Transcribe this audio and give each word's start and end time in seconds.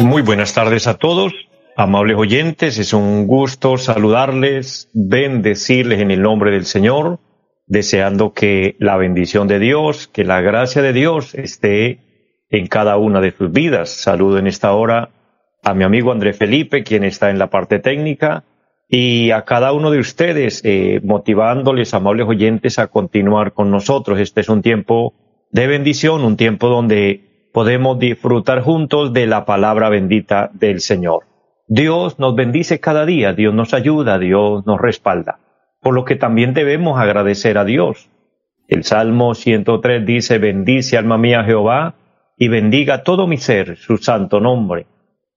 Muy 0.00 0.22
buenas 0.22 0.54
tardes 0.54 0.86
a 0.86 0.94
todos. 0.94 1.32
Amables 1.76 2.16
oyentes, 2.16 2.78
es 2.78 2.92
un 2.92 3.26
gusto 3.26 3.78
saludarles, 3.78 4.90
bendecirles 4.92 6.00
en 6.00 6.10
el 6.10 6.22
nombre 6.22 6.50
del 6.50 6.66
Señor, 6.66 7.20
deseando 7.66 8.32
que 8.32 8.76
la 8.78 8.96
bendición 8.96 9.48
de 9.48 9.58
Dios, 9.58 10.08
que 10.08 10.24
la 10.24 10.40
gracia 10.40 10.82
de 10.82 10.92
Dios 10.92 11.34
esté 11.34 12.00
en 12.50 12.66
cada 12.66 12.96
una 12.98 13.20
de 13.20 13.30
sus 13.30 13.50
vidas. 13.50 13.90
Saludo 13.90 14.38
en 14.38 14.46
esta 14.46 14.72
hora 14.72 15.10
a 15.62 15.74
mi 15.74 15.84
amigo 15.84 16.12
André 16.12 16.32
Felipe, 16.32 16.82
quien 16.82 17.04
está 17.04 17.30
en 17.30 17.38
la 17.38 17.48
parte 17.48 17.78
técnica, 17.78 18.44
y 18.88 19.30
a 19.30 19.42
cada 19.42 19.72
uno 19.72 19.90
de 19.90 20.00
ustedes, 20.00 20.60
eh, 20.64 21.00
motivándoles, 21.02 21.94
amables 21.94 22.26
oyentes, 22.26 22.78
a 22.78 22.88
continuar 22.88 23.52
con 23.52 23.70
nosotros. 23.70 24.18
Este 24.18 24.42
es 24.42 24.48
un 24.48 24.60
tiempo 24.60 25.14
de 25.52 25.66
bendición, 25.66 26.24
un 26.24 26.36
tiempo 26.38 26.68
donde 26.68 27.48
podemos 27.52 27.98
disfrutar 27.98 28.62
juntos 28.62 29.12
de 29.12 29.26
la 29.26 29.44
palabra 29.44 29.90
bendita 29.90 30.50
del 30.54 30.80
Señor. 30.80 31.24
Dios 31.68 32.18
nos 32.18 32.34
bendice 32.34 32.80
cada 32.80 33.04
día, 33.04 33.34
Dios 33.34 33.54
nos 33.54 33.74
ayuda, 33.74 34.18
Dios 34.18 34.66
nos 34.66 34.80
respalda, 34.80 35.40
por 35.80 35.94
lo 35.94 36.06
que 36.06 36.16
también 36.16 36.54
debemos 36.54 36.98
agradecer 36.98 37.58
a 37.58 37.64
Dios. 37.64 38.08
El 38.66 38.84
Salmo 38.84 39.34
103 39.34 40.06
dice, 40.06 40.38
bendice 40.38 40.96
alma 40.96 41.18
mía 41.18 41.44
Jehová, 41.44 41.96
y 42.38 42.48
bendiga 42.48 43.04
todo 43.04 43.26
mi 43.26 43.36
ser 43.36 43.76
su 43.76 43.98
santo 43.98 44.40
nombre. 44.40 44.86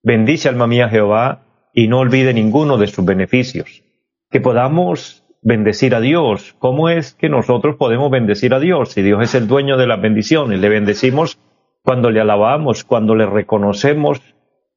Bendice 0.02 0.48
alma 0.48 0.66
mía 0.66 0.88
Jehová, 0.88 1.42
y 1.74 1.88
no 1.88 1.98
olvide 1.98 2.32
ninguno 2.32 2.78
de 2.78 2.86
sus 2.86 3.04
beneficios. 3.04 3.82
Que 4.30 4.40
podamos 4.40 5.25
bendecir 5.46 5.94
a 5.94 6.00
Dios. 6.00 6.56
¿Cómo 6.58 6.88
es 6.88 7.14
que 7.14 7.28
nosotros 7.28 7.76
podemos 7.76 8.10
bendecir 8.10 8.52
a 8.52 8.58
Dios? 8.58 8.90
Si 8.90 9.02
Dios 9.02 9.22
es 9.22 9.34
el 9.36 9.46
dueño 9.46 9.76
de 9.76 9.86
las 9.86 10.00
bendiciones, 10.00 10.58
le 10.58 10.68
bendecimos 10.68 11.38
cuando 11.84 12.10
le 12.10 12.20
alabamos, 12.20 12.82
cuando 12.82 13.14
le 13.14 13.26
reconocemos 13.26 14.20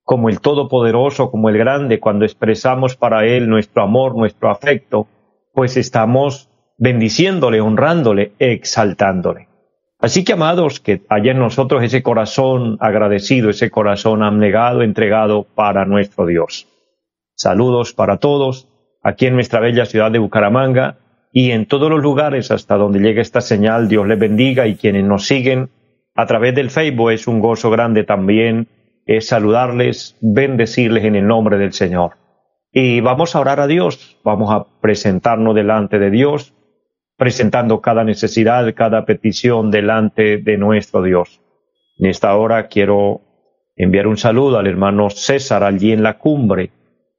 como 0.03 0.29
el 0.29 0.41
Todopoderoso, 0.41 1.31
como 1.31 1.49
el 1.49 1.57
Grande, 1.57 1.99
cuando 1.99 2.23
expresamos 2.23 2.95
para 2.95 3.25
Él 3.25 3.49
nuestro 3.49 3.81
amor, 3.81 4.15
nuestro 4.15 4.51
afecto, 4.51 5.07
pues 5.55 5.75
estamos 5.75 6.49
bendiciéndole, 6.77 7.61
honrándole, 7.61 8.33
exaltándole. 8.37 9.47
Así 9.97 10.23
que, 10.23 10.33
amados, 10.33 10.79
que 10.79 11.01
haya 11.09 11.31
en 11.31 11.39
nosotros 11.39 11.83
ese 11.83 12.03
corazón 12.03 12.77
agradecido, 12.79 13.49
ese 13.49 13.71
corazón 13.71 14.21
abnegado, 14.21 14.83
entregado 14.83 15.47
para 15.55 15.85
nuestro 15.85 16.27
Dios. 16.27 16.67
Saludos 17.33 17.93
para 17.93 18.17
todos 18.17 18.68
aquí 19.01 19.25
en 19.25 19.35
nuestra 19.35 19.59
bella 19.59 19.85
ciudad 19.85 20.11
de 20.11 20.19
Bucaramanga 20.19 20.97
y 21.31 21.51
en 21.51 21.65
todos 21.65 21.89
los 21.89 22.01
lugares 22.01 22.51
hasta 22.51 22.75
donde 22.75 22.99
llegue 22.99 23.21
esta 23.21 23.41
señal. 23.41 23.87
Dios 23.87 24.07
les 24.07 24.19
bendiga 24.19 24.67
y 24.67 24.75
quienes 24.75 25.03
nos 25.03 25.25
siguen 25.25 25.69
a 26.15 26.25
través 26.25 26.55
del 26.55 26.69
Facebook 26.69 27.11
es 27.11 27.27
un 27.27 27.39
gozo 27.39 27.69
grande 27.69 28.03
también 28.03 28.67
es 29.05 29.25
saludarles, 29.27 30.15
bendecirles 30.21 31.03
en 31.03 31.15
el 31.15 31.25
nombre 31.25 31.57
del 31.57 31.73
Señor. 31.73 32.17
Y 32.71 33.01
vamos 33.01 33.35
a 33.35 33.39
orar 33.39 33.59
a 33.59 33.65
Dios, 33.65 34.19
vamos 34.23 34.51
a 34.51 34.67
presentarnos 34.81 35.55
delante 35.55 35.97
de 35.97 36.11
Dios, 36.11 36.53
presentando 37.17 37.81
cada 37.81 38.03
necesidad, 38.03 38.71
cada 38.75 39.05
petición 39.05 39.71
delante 39.71 40.37
de 40.37 40.57
nuestro 40.57 41.01
Dios. 41.01 41.41
En 41.97 42.07
esta 42.07 42.35
hora 42.35 42.67
quiero 42.67 43.21
enviar 43.75 44.05
un 44.05 44.17
saludo 44.17 44.59
al 44.59 44.67
hermano 44.67 45.09
César 45.09 45.63
allí 45.63 45.91
en 45.91 46.03
la 46.03 46.19
cumbre 46.19 46.69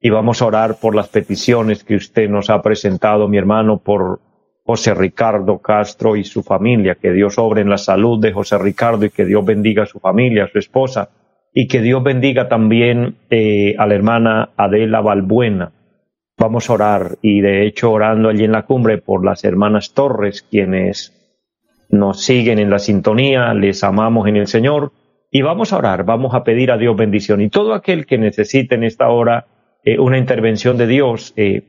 y 0.01 0.09
vamos 0.09 0.41
a 0.41 0.47
orar 0.47 0.77
por 0.81 0.95
las 0.95 1.09
peticiones 1.09 1.83
que 1.83 1.95
usted 1.95 2.27
nos 2.27 2.49
ha 2.49 2.61
presentado, 2.63 3.27
mi 3.27 3.37
hermano, 3.37 3.77
por 3.77 4.19
José 4.65 4.95
Ricardo 4.95 5.59
Castro 5.59 6.15
y 6.15 6.23
su 6.23 6.41
familia. 6.41 6.95
Que 6.95 7.11
Dios 7.11 7.37
obre 7.37 7.61
en 7.61 7.69
la 7.69 7.77
salud 7.77 8.19
de 8.19 8.33
José 8.33 8.57
Ricardo 8.57 9.05
y 9.05 9.11
que 9.11 9.25
Dios 9.25 9.45
bendiga 9.45 9.83
a 9.83 9.85
su 9.85 9.99
familia, 9.99 10.45
a 10.45 10.47
su 10.47 10.57
esposa, 10.57 11.09
y 11.53 11.67
que 11.67 11.81
Dios 11.81 12.01
bendiga 12.03 12.49
también 12.49 13.17
eh, 13.29 13.75
a 13.77 13.85
la 13.85 13.93
hermana 13.93 14.49
Adela 14.57 15.01
Balbuena. 15.01 15.71
Vamos 16.35 16.69
a 16.69 16.73
orar 16.73 17.17
y 17.21 17.41
de 17.41 17.67
hecho 17.67 17.91
orando 17.91 18.29
allí 18.29 18.45
en 18.45 18.53
la 18.53 18.63
cumbre 18.63 18.97
por 18.97 19.23
las 19.23 19.43
hermanas 19.43 19.93
Torres, 19.93 20.41
quienes 20.41 21.13
nos 21.89 22.23
siguen 22.23 22.57
en 22.57 22.71
la 22.71 22.79
sintonía, 22.79 23.53
les 23.53 23.83
amamos 23.83 24.27
en 24.27 24.37
el 24.37 24.47
Señor 24.47 24.93
y 25.29 25.43
vamos 25.43 25.73
a 25.73 25.77
orar, 25.77 26.05
vamos 26.05 26.33
a 26.33 26.43
pedir 26.43 26.71
a 26.71 26.77
Dios 26.77 26.95
bendición 26.95 27.41
y 27.41 27.49
todo 27.49 27.75
aquel 27.75 28.07
que 28.07 28.17
necesite 28.17 28.75
en 28.75 28.83
esta 28.83 29.09
hora 29.09 29.45
eh, 29.83 29.99
una 29.99 30.17
intervención 30.17 30.77
de 30.77 30.87
Dios, 30.87 31.33
eh, 31.35 31.63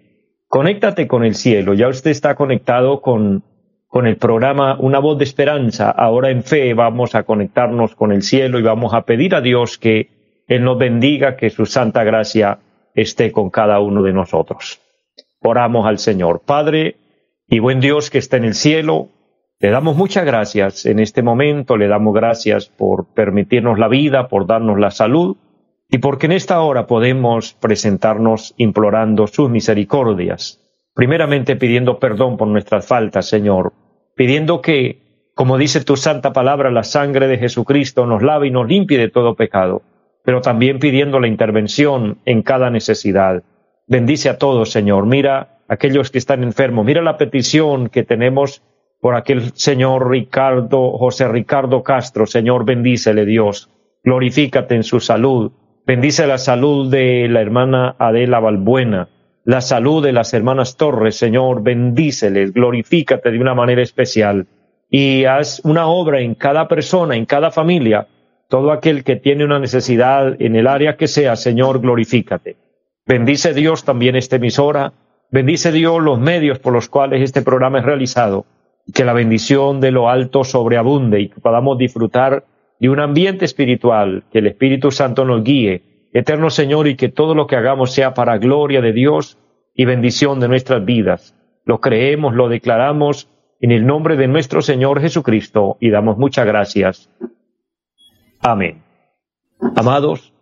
conéctate 0.49 1.07
con 1.07 1.25
el 1.25 1.35
cielo. 1.35 1.75
Ya 1.75 1.89
usted 1.89 2.11
está 2.11 2.35
conectado 2.35 3.01
con, 3.01 3.43
con 3.89 4.07
el 4.07 4.17
programa 4.17 4.77
Una 4.79 4.99
voz 4.99 5.19
de 5.19 5.25
esperanza. 5.25 5.91
Ahora 5.91 6.31
en 6.31 6.43
fe 6.43 6.75
vamos 6.75 7.15
a 7.15 7.23
conectarnos 7.23 7.95
con 7.95 8.13
el 8.13 8.23
cielo 8.23 8.59
y 8.59 8.63
vamos 8.63 8.93
a 8.93 9.03
pedir 9.03 9.35
a 9.35 9.41
Dios 9.41 9.79
que 9.79 10.43
Él 10.47 10.63
nos 10.65 10.79
bendiga, 10.79 11.37
que 11.37 11.51
su 11.51 11.65
santa 11.65 12.05
gracia 12.05 12.59
esté 12.95 13.33
con 13.33 13.49
cada 13.49 13.81
uno 13.81 14.03
de 14.03 14.13
nosotros. 14.13 14.81
Oramos 15.41 15.87
al 15.87 15.99
Señor. 15.99 16.43
Padre 16.45 16.97
y 17.49 17.59
buen 17.59 17.81
Dios 17.81 18.11
que 18.11 18.19
está 18.19 18.37
en 18.37 18.45
el 18.45 18.55
cielo, 18.55 19.09
le 19.59 19.71
damos 19.71 19.97
muchas 19.97 20.25
gracias 20.27 20.87
en 20.87 20.99
este 20.99 21.23
momento, 21.23 21.77
le 21.77 21.89
damos 21.89 22.15
gracias 22.15 22.69
por 22.69 23.07
permitirnos 23.15 23.79
la 23.79 23.89
vida, 23.89 24.29
por 24.29 24.47
darnos 24.47 24.79
la 24.79 24.91
salud 24.91 25.37
y 25.95 25.99
porque 25.99 26.25
en 26.25 26.33
esta 26.33 26.63
hora 26.63 26.87
podemos 26.87 27.53
presentarnos 27.53 28.55
implorando 28.57 29.27
sus 29.27 29.51
misericordias, 29.51 30.59
primeramente 30.95 31.55
pidiendo 31.55 31.99
perdón 31.99 32.39
por 32.39 32.49
nuestras 32.49 32.87
faltas, 32.87 33.29
Señor, 33.29 33.75
pidiendo 34.17 34.63
que, 34.63 35.29
como 35.35 35.59
dice 35.59 35.85
tu 35.85 35.99
santa 35.99 36.33
palabra, 36.33 36.71
la 36.71 36.83
sangre 36.83 37.29
de 37.29 37.37
Jesucristo 37.37 38.07
nos 38.07 38.23
lave 38.23 38.47
y 38.47 38.51
nos 38.51 38.67
limpie 38.67 38.97
de 38.97 39.11
todo 39.11 39.37
pecado, 39.37 39.83
pero 40.25 40.41
también 40.41 40.79
pidiendo 40.79 41.21
la 41.21 41.29
intervención 41.29 42.23
en 42.25 42.41
cada 42.41 42.71
necesidad. 42.71 43.43
Bendice 43.87 44.31
a 44.31 44.39
todos, 44.39 44.71
Señor. 44.71 45.05
Mira 45.05 45.59
a 45.69 45.75
aquellos 45.75 46.11
que 46.11 46.17
están 46.17 46.43
enfermos. 46.43 46.87
Mira 46.87 47.03
la 47.03 47.19
petición 47.19 47.91
que 47.91 48.03
tenemos 48.03 48.63
por 48.99 49.15
aquel 49.15 49.53
señor 49.57 50.09
Ricardo, 50.09 50.93
José 50.97 51.29
Ricardo 51.29 51.83
Castro. 51.83 52.25
Señor, 52.25 52.65
bendícele 52.65 53.27
Dios. 53.27 53.69
Glorifícate 54.03 54.75
en 54.75 54.85
su 54.85 54.99
salud. 54.99 55.53
Bendice 55.85 56.29
la 56.29 56.39
salud 56.39 56.89
de 56.89 57.27
la 57.29 57.41
hermana 57.41 57.97
Adela 57.99 58.39
Balbuena, 58.39 59.09
la 59.45 59.61
salud 59.61 60.01
de 60.01 60.13
las 60.13 60.33
hermanas 60.33 60.77
Torres, 60.77 61.17
Señor, 61.17 61.65
bendíceles, 61.65 62.53
glorifícate 62.53 63.33
de 63.33 63.41
una 63.41 63.55
manera 63.55 63.83
especial 63.83 64.47
y 64.89 65.25
haz 65.25 65.61
una 65.65 65.89
obra 65.89 66.21
en 66.21 66.37
cada 66.37 66.69
persona, 66.69 67.17
en 67.17 67.27
cada 67.27 67.51
familia, 67.51 68.07
todo 68.49 68.71
aquel 68.71 69.03
que 69.03 69.17
tiene 69.17 69.45
una 69.45 69.59
necesidad 69.59 70.41
en 70.41 70.55
el 70.55 70.69
área 70.69 70.97
que 70.97 71.09
sea, 71.09 71.35
Señor, 71.35 71.81
glorifícate. 71.81 72.57
Bendice 73.05 73.53
Dios 73.53 73.85
también 73.85 74.15
esta 74.15 74.37
emisora, 74.37 74.93
bendice 75.33 75.73
Dios 75.73 76.01
los 76.01 76.21
medios 76.21 76.61
por 76.61 76.73
los 76.73 76.89
cuales 76.89 77.23
este 77.23 77.43
programa 77.43 77.81
es 77.81 77.85
realizado, 77.85 78.47
que 78.95 79.05
la 79.05 79.15
bendición 79.15 79.81
de 79.81 79.91
lo 79.91 80.09
alto 80.09 80.45
sobreabunde 80.45 81.23
y 81.23 81.29
que 81.29 81.41
podamos 81.41 81.77
disfrutar 81.77 82.45
de 82.83 82.89
un 82.89 82.99
ambiente 82.99 83.45
espiritual, 83.45 84.25
que 84.33 84.41
el 84.41 84.49
Espíritu 84.49 84.91
Santo 84.91 85.25
nos 85.25 85.45
guíe, 85.45 86.09
eterno 86.13 86.51
Señor, 86.51 86.89
y 86.89 86.97
que 86.97 87.09
todo 87.09 87.33
lo 87.33 87.47
que 87.47 87.55
hagamos 87.55 87.93
sea 87.93 88.13
para 88.13 88.39
gloria 88.39 88.81
de 88.81 88.93
Dios 88.93 89.39
y 89.73 89.85
bendición 89.85 90.41
de 90.41 90.49
nuestras 90.49 90.85
vidas. 90.85 91.37
Lo 91.65 91.81
creemos, 91.81 92.35
lo 92.35 92.49
declaramos 92.49 93.29
en 93.61 93.71
el 93.71 93.87
nombre 93.87 94.17
de 94.17 94.27
nuestro 94.27 94.63
Señor 94.63 95.01
Jesucristo 95.01 95.77
y 95.79 95.91
damos 95.91 96.19
muchas 96.19 96.45
gracias. 96.45 97.09
Amén. 98.41 98.83
Amados, 99.77 100.33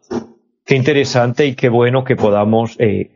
qué 0.65 0.77
interesante 0.77 1.45
y 1.45 1.55
qué 1.55 1.69
bueno 1.69 2.05
que 2.05 2.17
podamos 2.17 2.75
eh, 2.79 3.11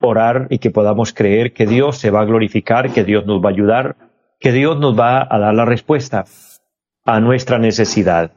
orar 0.00 0.46
y 0.48 0.56
que 0.58 0.70
podamos 0.70 1.12
creer 1.12 1.52
que 1.52 1.66
Dios 1.66 1.98
se 1.98 2.10
va 2.10 2.22
a 2.22 2.24
glorificar, 2.24 2.94
que 2.94 3.04
Dios 3.04 3.26
nos 3.26 3.44
va 3.44 3.50
a 3.50 3.52
ayudar, 3.52 3.96
que 4.40 4.52
Dios 4.52 4.80
nos 4.80 4.98
va 4.98 5.28
a 5.30 5.38
dar 5.38 5.54
la 5.54 5.66
respuesta 5.66 6.24
a 7.04 7.20
nuestra 7.20 7.58
necesidad. 7.58 8.32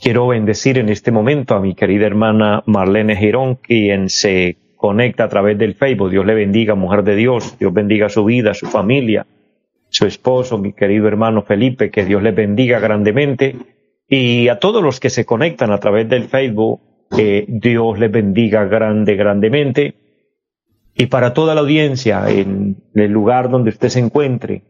Quiero 0.00 0.28
bendecir 0.28 0.78
en 0.78 0.88
este 0.90 1.10
momento 1.10 1.56
a 1.56 1.60
mi 1.60 1.74
querida 1.74 2.06
hermana 2.06 2.62
Marlene 2.66 3.16
Girón, 3.16 3.56
quien 3.56 4.08
se 4.08 4.56
conecta 4.76 5.24
a 5.24 5.28
través 5.28 5.58
del 5.58 5.74
Facebook. 5.74 6.10
Dios 6.10 6.24
le 6.24 6.34
bendiga, 6.34 6.76
mujer 6.76 7.02
de 7.02 7.16
Dios. 7.16 7.58
Dios 7.58 7.72
bendiga 7.72 8.08
su 8.08 8.24
vida, 8.24 8.54
su 8.54 8.66
familia, 8.66 9.26
su 9.88 10.06
esposo, 10.06 10.56
mi 10.56 10.72
querido 10.72 11.08
hermano 11.08 11.42
Felipe. 11.42 11.90
Que 11.90 12.04
Dios 12.04 12.22
le 12.22 12.30
bendiga 12.30 12.78
grandemente. 12.78 13.56
y 14.10 14.48
a 14.48 14.58
todos 14.58 14.82
los 14.82 15.00
que 15.00 15.10
se 15.10 15.26
conectan 15.26 15.70
a 15.70 15.80
través 15.80 16.08
del 16.08 16.24
Facebook, 16.28 16.80
eh, 17.18 17.44
Dios 17.48 17.98
les 17.98 18.10
bendiga 18.10 18.64
grande, 18.64 19.16
grandemente. 19.16 19.94
Y 20.94 21.06
para 21.06 21.34
toda 21.34 21.54
la 21.54 21.60
audiencia, 21.60 22.28
en 22.28 22.76
el 22.94 23.10
lugar 23.10 23.50
donde 23.50 23.70
usted 23.70 23.88
se 23.88 24.00
encuentre, 24.00 24.62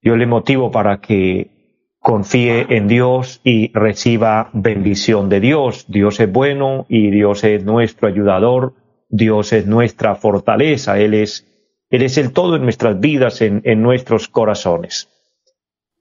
yo 0.00 0.16
le 0.16 0.26
motivo 0.26 0.70
para 0.70 1.00
que 1.00 1.57
confíe 2.00 2.66
en 2.70 2.88
Dios 2.88 3.40
y 3.44 3.72
reciba 3.72 4.50
bendición 4.52 5.28
de 5.28 5.40
Dios. 5.40 5.86
Dios 5.88 6.20
es 6.20 6.30
bueno 6.30 6.86
y 6.88 7.10
Dios 7.10 7.44
es 7.44 7.64
nuestro 7.64 8.08
ayudador, 8.08 8.74
Dios 9.08 9.52
es 9.52 9.66
nuestra 9.66 10.14
fortaleza, 10.14 10.98
Él 10.98 11.14
es, 11.14 11.46
Él 11.90 12.02
es 12.02 12.18
el 12.18 12.32
todo 12.32 12.56
en 12.56 12.62
nuestras 12.62 13.00
vidas, 13.00 13.40
en, 13.40 13.62
en 13.64 13.82
nuestros 13.82 14.28
corazones. 14.28 15.08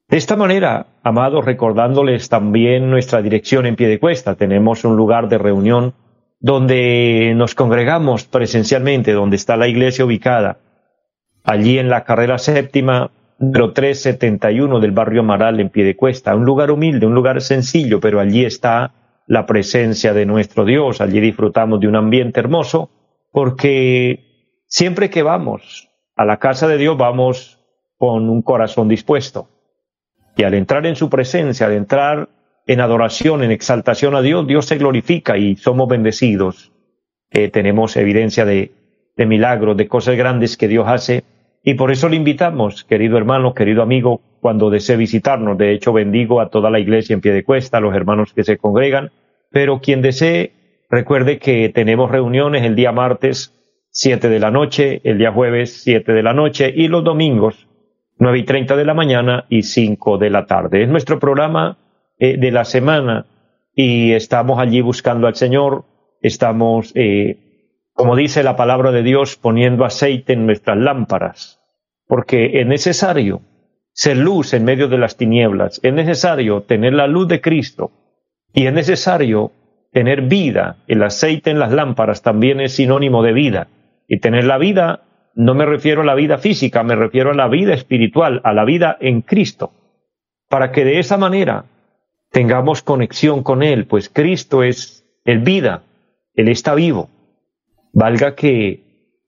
De 0.10 0.16
esta 0.16 0.38
manera, 0.38 0.88
amados, 1.04 1.44
recordándoles 1.44 2.30
también 2.30 2.90
nuestra 2.90 3.22
dirección 3.22 3.66
en 3.66 3.76
pie 3.76 3.90
de 3.90 4.00
cuesta, 4.00 4.36
tenemos 4.36 4.86
un 4.86 4.96
lugar 4.96 5.28
de 5.28 5.38
reunión 5.38 5.94
donde 6.40 7.34
nos 7.36 7.56
congregamos 7.56 8.26
presencialmente, 8.26 9.12
donde 9.12 9.36
está 9.36 9.58
la 9.58 9.68
iglesia 9.68 10.06
ubicada, 10.06 10.60
allí 11.44 11.80
en 11.80 11.90
la 11.90 12.04
carrera 12.04 12.38
séptima, 12.38 13.12
número 13.40 13.74
371 13.74 14.80
del 14.80 14.92
barrio 14.92 15.22
Amaral 15.22 15.60
en 15.60 15.70
Piedecuesta, 15.70 16.36
un 16.36 16.46
lugar 16.46 16.72
humilde, 16.72 17.06
un 17.06 17.14
lugar 17.14 17.42
sencillo, 17.42 18.00
pero 18.00 18.20
allí 18.20 18.46
está 18.46 18.94
la 19.28 19.46
presencia 19.46 20.14
de 20.14 20.26
nuestro 20.26 20.66
Dios, 20.66 21.02
allí 21.02 21.20
disfrutamos 21.20 21.80
de 21.80 21.88
un 21.88 21.96
ambiente 21.96 22.40
hermoso, 22.40 22.90
porque 23.32 24.64
siempre 24.68 25.10
que 25.10 25.22
vamos 25.22 25.90
a 26.16 26.26
la 26.26 26.38
casa 26.38 26.68
de 26.68 26.78
Dios 26.78 26.98
vamos 26.98 27.60
con 27.98 28.30
un 28.30 28.42
corazón 28.42 28.88
dispuesto. 28.88 29.50
Y 30.36 30.44
al 30.44 30.54
entrar 30.54 30.86
en 30.86 30.96
su 30.96 31.10
presencia, 31.10 31.66
al 31.66 31.74
entrar 31.74 32.30
en 32.66 32.82
adoración, 32.82 33.44
en 33.44 33.52
exaltación 33.52 34.16
a 34.16 34.22
Dios, 34.22 34.46
Dios 34.48 34.66
se 34.66 34.78
glorifica 34.78 35.38
y 35.38 35.56
somos 35.56 35.88
bendecidos. 35.88 36.72
Eh, 37.32 37.50
tenemos 37.50 37.96
evidencia 37.98 38.46
de, 38.46 38.72
de 39.16 39.26
milagros, 39.26 39.76
de 39.78 39.88
cosas 39.88 40.16
grandes 40.16 40.58
que 40.58 40.68
Dios 40.68 40.88
hace. 40.88 41.24
Y 41.68 41.74
por 41.74 41.92
eso 41.92 42.08
le 42.08 42.16
invitamos, 42.16 42.86
querido 42.86 43.18
hermano, 43.18 43.54
querido 43.54 43.82
amigo, 43.82 44.22
cuando 44.40 44.70
desee 44.70 44.96
visitarnos. 44.96 45.58
De 45.58 45.74
hecho, 45.74 45.92
bendigo 45.92 46.40
a 46.40 46.50
toda 46.50 46.70
la 46.70 46.80
iglesia 46.80 47.14
en 47.14 47.20
pie 47.20 47.34
de 47.34 47.44
cuesta, 47.44 47.80
a 47.80 47.82
los 47.82 47.94
hermanos 47.94 48.32
que 48.34 48.46
se 48.46 48.58
congregan. 48.58 49.12
Pero 49.52 49.82
quien 49.82 50.02
desee, 50.02 50.54
recuerde 50.90 51.40
que 51.40 51.68
tenemos 51.68 52.10
reuniones 52.10 52.64
el 52.64 52.78
día 52.78 52.94
martes, 52.94 53.54
siete 53.92 54.30
de 54.30 54.40
la 54.40 54.50
noche, 54.50 55.02
el 55.04 55.18
día 55.18 55.34
jueves, 55.34 55.84
siete 55.84 56.14
de 56.14 56.24
la 56.24 56.32
noche, 56.32 56.72
y 56.74 56.88
los 56.88 57.04
domingos, 57.04 57.68
nueve 58.18 58.40
y 58.40 58.44
treinta 58.44 58.78
de 58.78 58.86
la 58.86 58.94
mañana 58.94 59.44
y 59.50 59.64
cinco 59.64 60.18
de 60.18 60.30
la 60.30 60.46
tarde. 60.46 60.84
Es 60.84 60.88
nuestro 60.88 61.20
programa 61.20 61.80
eh, 62.18 62.38
de 62.38 62.52
la 62.52 62.64
semana 62.64 63.26
y 63.76 64.14
estamos 64.14 64.58
allí 64.60 64.80
buscando 64.80 65.28
al 65.28 65.36
Señor, 65.36 65.84
estamos, 66.22 66.94
eh, 66.96 67.90
como 67.92 68.16
dice 68.16 68.42
la 68.42 68.56
palabra 68.56 68.92
de 68.92 69.04
Dios, 69.04 69.36
poniendo 69.36 69.84
aceite 69.84 70.32
en 70.32 70.46
nuestras 70.46 70.78
lámparas, 70.78 71.57
porque 72.08 72.62
es 72.62 72.68
necesario 72.68 73.42
ser 73.92 74.18
luz 74.18 74.54
en 74.54 74.64
medio 74.64 74.88
de 74.88 74.98
las 74.98 75.18
tinieblas, 75.18 75.80
es 75.84 75.94
necesario 75.94 76.62
tener 76.62 76.94
la 76.94 77.08
luz 77.08 77.28
de 77.28 77.42
Cristo 77.42 77.92
y 78.54 78.68
es 78.68 78.74
necesario 78.74 79.52
tener 79.92 80.22
vida. 80.22 80.78
El 80.88 81.04
aceite 81.04 81.50
en 81.50 81.60
las 81.60 81.72
lámparas 81.72 82.22
también 82.22 82.62
es 82.62 82.74
sinónimo 82.74 83.24
de 83.24 83.34
vida 83.34 83.68
y 84.08 84.20
tener 84.20 84.46
la 84.46 84.58
vida 84.58 85.04
no 85.38 85.54
me 85.54 85.68
refiero 85.68 86.02
a 86.02 86.06
la 86.06 86.16
vida 86.16 86.40
física, 86.40 86.82
me 86.82 86.96
refiero 86.96 87.30
a 87.30 87.36
la 87.36 87.48
vida 87.48 87.76
espiritual, 87.76 88.42
a 88.44 88.54
la 88.54 88.66
vida 88.66 88.98
en 89.00 89.22
Cristo, 89.22 89.72
para 90.50 90.72
que 90.72 90.84
de 90.84 90.98
esa 90.98 91.18
manera 91.18 91.66
tengamos 92.32 92.82
conexión 92.82 93.44
con 93.44 93.62
Él, 93.62 93.86
pues 93.86 94.10
Cristo 94.10 94.64
es 94.64 95.06
el 95.26 95.40
vida, 95.40 95.84
Él 96.34 96.48
está 96.48 96.74
vivo. 96.74 97.12
Valga 97.94 98.34
que 98.34 98.87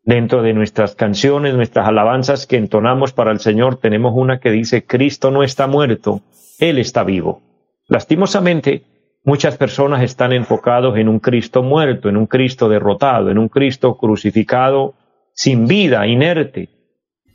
dentro 0.09 0.41
de 0.41 0.56
nuestras 0.56 0.95
canciones, 0.95 1.53
nuestras 1.53 1.88
alabanzas 1.88 2.47
que 2.47 2.57
entonamos 2.57 3.13
para 3.13 3.31
el 3.31 3.39
Señor, 3.39 3.75
tenemos 3.75 4.13
una 4.15 4.39
que 4.39 4.50
dice, 4.50 4.83
Cristo 4.83 5.29
no 5.29 5.44
está 5.44 5.67
muerto, 5.67 6.21
Él 6.57 6.79
está 6.79 7.03
vivo. 7.03 7.44
Lastimosamente, 7.88 8.81
muchas 9.23 9.56
personas 9.56 10.01
están 10.01 10.33
enfocados 10.33 10.97
en 10.97 11.09
un 11.09 11.19
Cristo 11.19 11.61
muerto, 11.61 12.09
en 12.09 12.17
un 12.17 12.25
Cristo 12.25 12.67
derrotado, 12.69 13.29
en 13.29 13.38
un 13.38 13.50
Cristo 13.50 13.97
crucificado, 13.97 14.95
sin 15.35 15.67
vida, 15.67 16.07
inerte, 16.07 16.69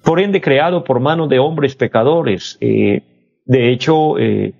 por 0.02 0.18
ende 0.18 0.40
creado 0.40 0.82
por 0.82 0.98
manos 0.98 1.28
de 1.28 1.38
hombres 1.38 1.76
pecadores. 1.76 2.58
Eh, 2.60 3.02
de 3.44 3.70
hecho, 3.70 4.18
eh, 4.18 4.52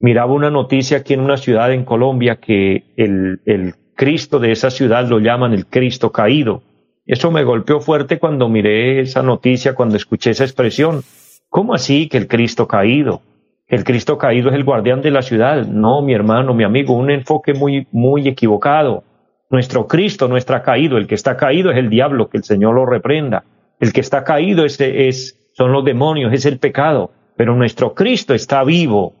miraba 0.00 0.34
una 0.34 0.50
noticia 0.50 0.98
aquí 0.98 1.14
en 1.14 1.20
una 1.20 1.38
ciudad 1.38 1.72
en 1.72 1.86
Colombia 1.86 2.36
que 2.36 2.92
el, 2.98 3.40
el 3.46 3.72
Cristo 3.96 4.38
de 4.38 4.52
esa 4.52 4.68
ciudad 4.68 5.08
lo 5.08 5.18
llaman 5.18 5.54
el 5.54 5.64
Cristo 5.64 6.12
caído. 6.12 6.73
Eso 7.06 7.30
me 7.30 7.44
golpeó 7.44 7.80
fuerte 7.80 8.18
cuando 8.18 8.48
miré 8.48 9.00
esa 9.00 9.22
noticia, 9.22 9.74
cuando 9.74 9.96
escuché 9.96 10.30
esa 10.30 10.44
expresión. 10.44 11.02
¿Cómo 11.50 11.74
así 11.74 12.08
que 12.08 12.16
el 12.16 12.28
Cristo 12.28 12.66
caído? 12.66 13.20
El 13.66 13.84
Cristo 13.84 14.16
caído 14.16 14.48
es 14.48 14.54
el 14.54 14.64
guardián 14.64 15.02
de 15.02 15.10
la 15.10 15.20
ciudad. 15.20 15.66
No, 15.66 16.00
mi 16.00 16.14
hermano, 16.14 16.54
mi 16.54 16.64
amigo, 16.64 16.94
un 16.94 17.10
enfoque 17.10 17.52
muy, 17.52 17.86
muy 17.92 18.26
equivocado. 18.26 19.04
Nuestro 19.50 19.86
Cristo 19.86 20.28
no 20.28 20.38
está 20.38 20.62
caído. 20.62 20.96
El 20.96 21.06
que 21.06 21.14
está 21.14 21.36
caído 21.36 21.70
es 21.70 21.76
el 21.76 21.90
diablo, 21.90 22.30
que 22.30 22.38
el 22.38 22.44
Señor 22.44 22.74
lo 22.74 22.86
reprenda. 22.86 23.44
El 23.80 23.92
que 23.92 24.00
está 24.00 24.24
caído 24.24 24.64
es, 24.64 24.80
es, 24.80 25.50
son 25.52 25.72
los 25.72 25.84
demonios, 25.84 26.32
es 26.32 26.46
el 26.46 26.58
pecado. 26.58 27.10
Pero 27.36 27.54
nuestro 27.54 27.94
Cristo 27.94 28.32
está 28.32 28.64
vivo. 28.64 29.14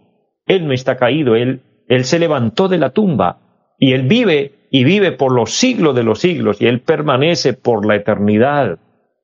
Él 0.46 0.66
no 0.66 0.72
está 0.72 0.96
caído, 0.96 1.36
Él, 1.36 1.60
Él 1.88 2.04
se 2.04 2.18
levantó 2.18 2.68
de 2.68 2.78
la 2.78 2.90
tumba 2.90 3.43
y 3.84 3.92
Él 3.92 4.04
vive 4.04 4.52
y 4.70 4.82
vive 4.82 5.12
por 5.12 5.30
los 5.30 5.52
siglos 5.52 5.94
de 5.94 6.04
los 6.04 6.20
siglos 6.20 6.58
y 6.62 6.66
Él 6.68 6.80
permanece 6.80 7.52
por 7.52 7.84
la 7.84 7.96
eternidad. 7.96 8.78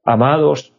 Amados, 0.04 0.74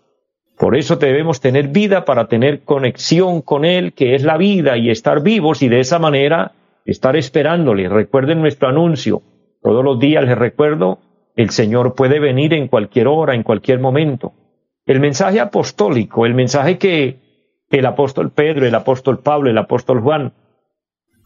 por 0.56 0.76
eso 0.76 0.98
debemos 0.98 1.42
tener 1.42 1.70
vida 1.70 2.06
para 2.06 2.28
tener 2.28 2.62
conexión 2.62 3.42
con 3.42 3.66
Él, 3.66 3.94
que 3.94 4.14
es 4.14 4.22
la 4.22 4.38
vida, 4.38 4.78
y 4.78 4.92
estar 4.92 5.24
vivos 5.24 5.64
y 5.64 5.68
de 5.68 5.80
esa 5.80 5.98
manera 5.98 6.52
estar 6.86 7.16
esperándole. 7.16 7.90
Recuerden 7.90 8.40
nuestro 8.42 8.68
anuncio. 8.70 9.24
Todos 9.64 9.84
los 9.84 9.98
días 9.98 10.24
les 10.26 10.38
recuerdo, 10.38 11.00
el 11.36 11.50
Señor 11.50 11.96
puede 11.96 12.20
venir 12.20 12.54
en 12.54 12.68
cualquier 12.68 13.08
hora, 13.08 13.34
en 13.34 13.42
cualquier 13.42 13.80
momento. 13.80 14.34
El 14.86 15.00
mensaje 15.00 15.40
apostólico, 15.40 16.28
el 16.28 16.36
mensaje 16.36 16.78
que 16.78 17.18
el 17.72 17.86
apóstol 17.88 18.30
Pedro, 18.30 18.68
el 18.68 18.76
apóstol 18.76 19.22
Pablo, 19.22 19.50
el 19.50 19.58
apóstol 19.58 20.02
Juan, 20.02 20.34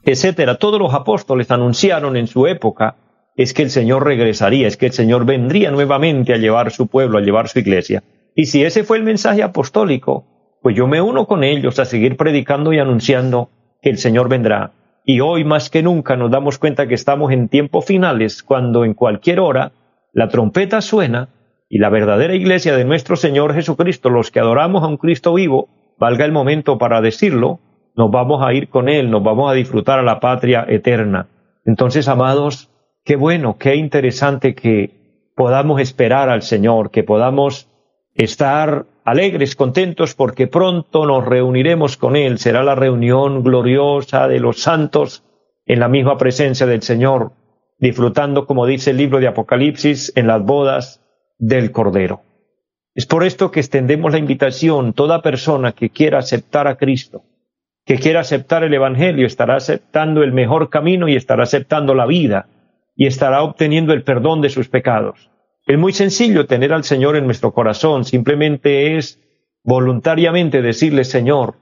etcétera, 0.06 0.56
todos 0.56 0.80
los 0.80 0.94
apóstoles 0.94 1.52
anunciaron 1.52 2.16
en 2.16 2.28
su 2.28 2.47
época 2.47 2.95
es 3.35 3.54
que 3.54 3.64
el 3.64 3.69
Señor 3.69 4.06
regresaría, 4.06 4.68
es 4.68 4.78
que 4.78 4.85
el 4.85 4.94
Señor 4.94 5.26
vendría 5.26 5.71
nuevamente 5.71 6.33
a 6.33 6.38
llevar 6.38 6.71
su 6.71 6.88
pueblo, 6.88 7.18
a 7.18 7.21
llevar 7.21 7.50
su 7.50 7.59
iglesia. 7.59 8.04
Y 8.35 8.45
si 8.45 8.64
ese 8.64 8.83
fue 8.83 8.97
el 8.97 9.04
mensaje 9.04 9.44
apostólico, 9.44 10.26
pues 10.62 10.76
yo 10.76 10.88
me 10.88 11.02
uno 11.02 11.26
con 11.26 11.44
ellos 11.44 11.80
a 11.80 11.85
seguir 11.85 12.18
predicando 12.18 12.74
y 12.74 12.80
anunciando 12.80 13.50
que 13.81 13.90
el 13.90 13.97
Señor 13.97 14.30
vendrá. 14.30 14.71
Y 15.04 15.19
hoy 15.19 15.44
más 15.44 15.69
que 15.69 15.83
nunca 15.83 16.16
nos 16.16 16.31
damos 16.31 16.57
cuenta 16.57 16.88
que 16.88 16.95
estamos 16.95 17.31
en 17.31 17.50
tiempos 17.50 17.85
finales, 17.85 18.42
cuando 18.42 18.85
en 18.85 18.94
cualquier 18.94 19.40
hora 19.40 19.74
la 20.14 20.30
trompeta 20.30 20.81
suena 20.81 21.30
y 21.69 21.78
la 21.80 21.90
verdadera 21.90 22.35
iglesia 22.35 22.76
de 22.76 22.85
nuestro 22.85 23.16
Señor 23.16 23.54
Jesucristo, 23.54 24.09
los 24.09 24.31
que 24.31 24.40
adoramos 24.40 24.83
a 24.83 24.88
un 24.88 24.97
Cristo 24.97 25.33
vivo, 25.33 25.69
valga 26.00 26.26
el 26.26 26.31
momento 26.31 26.78
para 26.78 27.02
decirlo, 27.02 27.59
nos 27.95 28.11
vamos 28.11 28.45
a 28.45 28.54
ir 28.54 28.69
con 28.69 28.90
Él, 28.90 29.09
nos 29.09 29.23
vamos 29.23 29.52
a 29.52 29.54
disfrutar 29.54 29.99
a 29.99 30.04
la 30.04 30.19
patria 30.19 30.66
eterna. 30.68 31.28
Entonces, 31.66 32.07
amados, 32.07 32.69
qué 33.04 33.16
bueno, 33.16 33.57
qué 33.57 33.75
interesante 33.75 34.54
que 34.54 35.31
podamos 35.35 35.81
esperar 35.81 36.30
al 36.30 36.42
Señor, 36.42 36.92
que 36.92 37.04
podamos 37.04 37.69
estar 38.14 38.85
alegres, 39.04 39.56
contentos, 39.56 40.16
porque 40.16 40.47
pronto 40.47 41.06
nos 41.06 41.25
reuniremos 41.25 41.97
con 41.97 42.16
Él. 42.16 42.40
Será 42.40 42.64
la 42.64 42.75
reunión 42.75 43.44
gloriosa 43.44 44.28
de 44.28 44.40
los 44.40 44.61
santos 44.61 45.23
en 45.66 45.80
la 45.80 45.87
misma 45.87 46.18
presencia 46.18 46.66
del 46.66 46.81
Señor, 46.81 47.31
disfrutando, 47.80 48.45
como 48.45 48.66
dice 48.66 48.92
el 48.92 48.97
libro 48.97 49.19
de 49.19 49.28
Apocalipsis, 49.28 50.14
en 50.16 50.28
las 50.28 50.44
bodas 50.44 51.02
del 51.37 51.71
Cordero. 51.71 52.21
Es 52.94 53.06
por 53.06 53.25
esto 53.25 53.52
que 53.52 53.59
extendemos 53.59 54.11
la 54.14 54.19
invitación, 54.19 54.94
toda 54.94 55.21
persona 55.21 55.73
que 55.73 55.90
quiera 55.90 56.19
aceptar 56.19 56.68
a 56.68 56.78
Cristo, 56.78 57.23
que 57.85 57.97
quiera 57.97 58.21
aceptar 58.21 58.63
el 58.63 58.73
Evangelio, 58.73 59.27
estará 59.27 59.56
aceptando 59.56 60.23
el 60.23 60.31
mejor 60.31 60.69
camino 60.69 61.07
y 61.07 61.15
estará 61.15 61.44
aceptando 61.44 61.94
la 61.94 62.06
vida 62.06 62.47
y 62.95 63.07
estará 63.07 63.44
obteniendo 63.44 63.94
el 63.94 64.04
perdón 64.04 64.42
de 64.42 64.49
sus 64.49 64.69
pecados. 64.69 65.30
Es 65.68 65.77
muy 65.77 65.94
sencillo 65.94 66.45
tener 66.45 66.73
al 66.73 66.83
Señor 66.83 67.15
en 67.15 67.25
nuestro 67.25 67.54
corazón, 67.54 68.06
simplemente 68.06 68.97
es 68.97 69.19
voluntariamente 69.63 70.61
decirle, 70.61 71.04
Señor, 71.04 71.56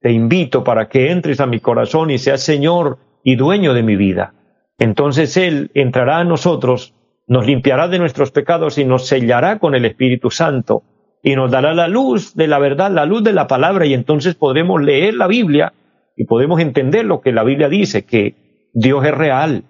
te 0.00 0.12
invito 0.12 0.64
para 0.64 0.88
que 0.88 1.10
entres 1.10 1.40
a 1.40 1.46
mi 1.46 1.60
corazón 1.60 2.10
y 2.10 2.18
seas 2.18 2.42
Señor 2.42 2.98
y 3.22 3.36
dueño 3.36 3.74
de 3.74 3.82
mi 3.82 3.96
vida. 3.96 4.34
Entonces 4.78 5.36
Él 5.36 5.70
entrará 5.74 6.18
a 6.18 6.24
nosotros 6.24 6.94
nos 7.30 7.46
limpiará 7.46 7.86
de 7.86 8.00
nuestros 8.00 8.32
pecados 8.32 8.76
y 8.76 8.84
nos 8.84 9.06
sellará 9.06 9.60
con 9.60 9.76
el 9.76 9.84
Espíritu 9.84 10.32
Santo 10.32 10.82
y 11.22 11.34
nos 11.34 11.50
dará 11.50 11.74
la 11.74 11.88
luz 11.88 12.34
de 12.34 12.46
la 12.46 12.58
verdad, 12.58 12.90
la 12.90 13.06
luz 13.06 13.22
de 13.22 13.32
la 13.32 13.46
palabra 13.46 13.86
y 13.86 13.94
entonces 13.94 14.34
podremos 14.34 14.82
leer 14.82 15.14
la 15.14 15.26
Biblia 15.26 15.72
y 16.16 16.24
podemos 16.24 16.60
entender 16.60 17.04
lo 17.04 17.20
que 17.20 17.32
la 17.32 17.44
Biblia 17.44 17.68
dice, 17.68 18.04
que 18.04 18.34
Dios 18.72 19.04
es 19.04 19.14
real, 19.14 19.64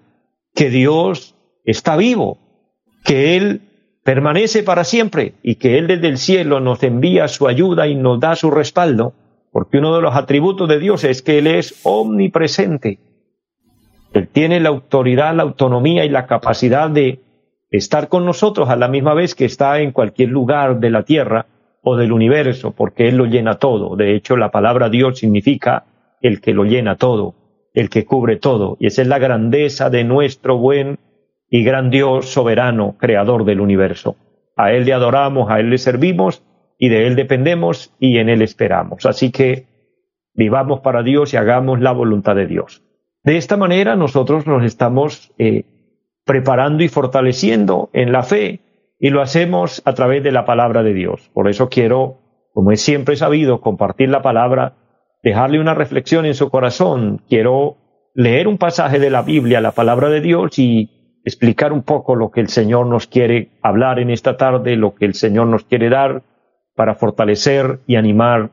que 0.54 0.70
Dios 0.70 1.34
está 1.64 1.96
vivo, 1.96 2.38
que 3.04 3.36
Él 3.36 3.62
permanece 4.04 4.62
para 4.62 4.84
siempre 4.84 5.34
y 5.42 5.56
que 5.56 5.78
Él 5.78 5.86
desde 5.86 6.08
el 6.08 6.18
cielo 6.18 6.60
nos 6.60 6.82
envía 6.82 7.28
su 7.28 7.48
ayuda 7.48 7.86
y 7.86 7.94
nos 7.94 8.20
da 8.20 8.36
su 8.36 8.50
respaldo, 8.50 9.14
porque 9.52 9.78
uno 9.78 9.94
de 9.94 10.02
los 10.02 10.14
atributos 10.14 10.68
de 10.68 10.78
Dios 10.78 11.04
es 11.04 11.22
que 11.22 11.38
Él 11.38 11.46
es 11.46 11.80
omnipresente. 11.84 12.98
Él 14.12 14.28
tiene 14.28 14.60
la 14.60 14.70
autoridad, 14.70 15.34
la 15.34 15.42
autonomía 15.42 16.04
y 16.04 16.08
la 16.08 16.26
capacidad 16.26 16.90
de 16.90 17.20
estar 17.70 18.08
con 18.08 18.24
nosotros 18.24 18.68
a 18.68 18.76
la 18.76 18.88
misma 18.88 19.14
vez 19.14 19.34
que 19.34 19.44
está 19.44 19.80
en 19.80 19.92
cualquier 19.92 20.30
lugar 20.30 20.80
de 20.80 20.90
la 20.90 21.04
tierra 21.04 21.46
o 21.82 21.96
del 21.96 22.12
universo, 22.12 22.72
porque 22.72 23.08
Él 23.08 23.16
lo 23.16 23.26
llena 23.26 23.58
todo. 23.58 23.96
De 23.96 24.14
hecho, 24.14 24.36
la 24.36 24.50
palabra 24.50 24.88
Dios 24.88 25.18
significa 25.18 25.84
el 26.20 26.40
que 26.40 26.52
lo 26.52 26.64
llena 26.64 26.96
todo, 26.96 27.34
el 27.72 27.88
que 27.88 28.04
cubre 28.04 28.36
todo. 28.36 28.76
Y 28.80 28.86
esa 28.86 29.02
es 29.02 29.08
la 29.08 29.18
grandeza 29.18 29.88
de 29.88 30.04
nuestro 30.04 30.58
buen 30.58 30.98
y 31.48 31.64
gran 31.64 31.90
Dios 31.90 32.28
soberano, 32.28 32.96
creador 32.98 33.44
del 33.44 33.60
universo. 33.60 34.16
A 34.56 34.72
Él 34.72 34.84
le 34.84 34.92
adoramos, 34.92 35.50
a 35.50 35.60
Él 35.60 35.70
le 35.70 35.78
servimos 35.78 36.42
y 36.78 36.88
de 36.88 37.06
Él 37.06 37.16
dependemos 37.16 37.94
y 37.98 38.18
en 38.18 38.28
Él 38.28 38.42
esperamos. 38.42 39.06
Así 39.06 39.30
que 39.30 39.66
vivamos 40.34 40.80
para 40.80 41.02
Dios 41.02 41.32
y 41.32 41.36
hagamos 41.36 41.80
la 41.80 41.92
voluntad 41.92 42.36
de 42.36 42.46
Dios. 42.46 42.82
De 43.22 43.36
esta 43.36 43.56
manera 43.56 43.96
nosotros 43.96 44.46
nos 44.46 44.64
estamos 44.64 45.32
eh, 45.38 45.64
preparando 46.30 46.84
y 46.84 46.88
fortaleciendo 46.88 47.90
en 47.92 48.12
la 48.12 48.22
fe 48.22 48.60
y 49.00 49.10
lo 49.10 49.20
hacemos 49.20 49.82
a 49.84 49.94
través 49.94 50.22
de 50.22 50.30
la 50.30 50.44
palabra 50.44 50.84
de 50.84 50.94
Dios. 50.94 51.28
Por 51.34 51.48
eso 51.48 51.68
quiero, 51.68 52.18
como 52.52 52.70
es 52.70 52.80
siempre 52.80 53.16
sabido, 53.16 53.60
compartir 53.60 54.10
la 54.10 54.22
palabra, 54.22 54.76
dejarle 55.24 55.58
una 55.58 55.74
reflexión 55.74 56.26
en 56.26 56.34
su 56.34 56.48
corazón. 56.48 57.20
Quiero 57.28 57.78
leer 58.14 58.46
un 58.46 58.58
pasaje 58.58 59.00
de 59.00 59.10
la 59.10 59.22
Biblia, 59.22 59.60
la 59.60 59.72
palabra 59.72 60.08
de 60.08 60.20
Dios 60.20 60.56
y 60.60 61.18
explicar 61.24 61.72
un 61.72 61.82
poco 61.82 62.14
lo 62.14 62.30
que 62.30 62.42
el 62.42 62.48
Señor 62.48 62.86
nos 62.86 63.08
quiere 63.08 63.58
hablar 63.60 63.98
en 63.98 64.10
esta 64.10 64.36
tarde, 64.36 64.76
lo 64.76 64.94
que 64.94 65.06
el 65.06 65.14
Señor 65.14 65.48
nos 65.48 65.64
quiere 65.64 65.88
dar 65.88 66.22
para 66.76 66.94
fortalecer 66.94 67.80
y 67.88 67.96
animar 67.96 68.52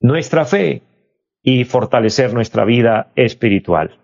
nuestra 0.00 0.46
fe 0.46 0.80
y 1.42 1.64
fortalecer 1.64 2.32
nuestra 2.32 2.64
vida 2.64 3.12
espiritual. 3.16 3.98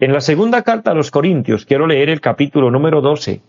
En 0.00 0.14
la 0.14 0.22
segunda 0.22 0.62
carta 0.62 0.92
a 0.92 0.94
los 0.94 1.10
Corintios, 1.10 1.66
quiero 1.66 1.86
leer 1.86 2.08
el 2.08 2.22
capítulo 2.22 2.70
número 2.70 3.02
12, 3.02 3.42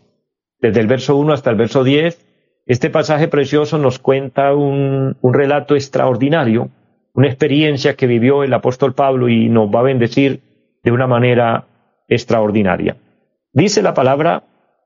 desde 0.59 0.81
el 0.81 0.87
verso 0.87 1.15
1 1.15 1.31
hasta 1.31 1.49
el 1.49 1.55
verso 1.55 1.85
10. 1.85 2.25
Este 2.65 2.89
pasaje 2.89 3.29
precioso 3.29 3.77
nos 3.77 3.99
cuenta 3.99 4.53
un, 4.53 5.15
un 5.21 5.33
relato 5.33 5.75
extraordinario, 5.75 6.69
una 7.13 7.27
experiencia 7.27 7.95
que 7.95 8.05
vivió 8.05 8.43
el 8.43 8.53
apóstol 8.53 8.93
Pablo 8.93 9.29
y 9.29 9.47
nos 9.47 9.69
va 9.73 9.79
a 9.79 9.83
bendecir 9.83 10.41
de 10.83 10.91
una 10.91 11.07
manera 11.07 11.67
extraordinaria. 12.09 12.97
Dice 13.53 13.81
la 13.81 13.93
palabra, 13.93 14.43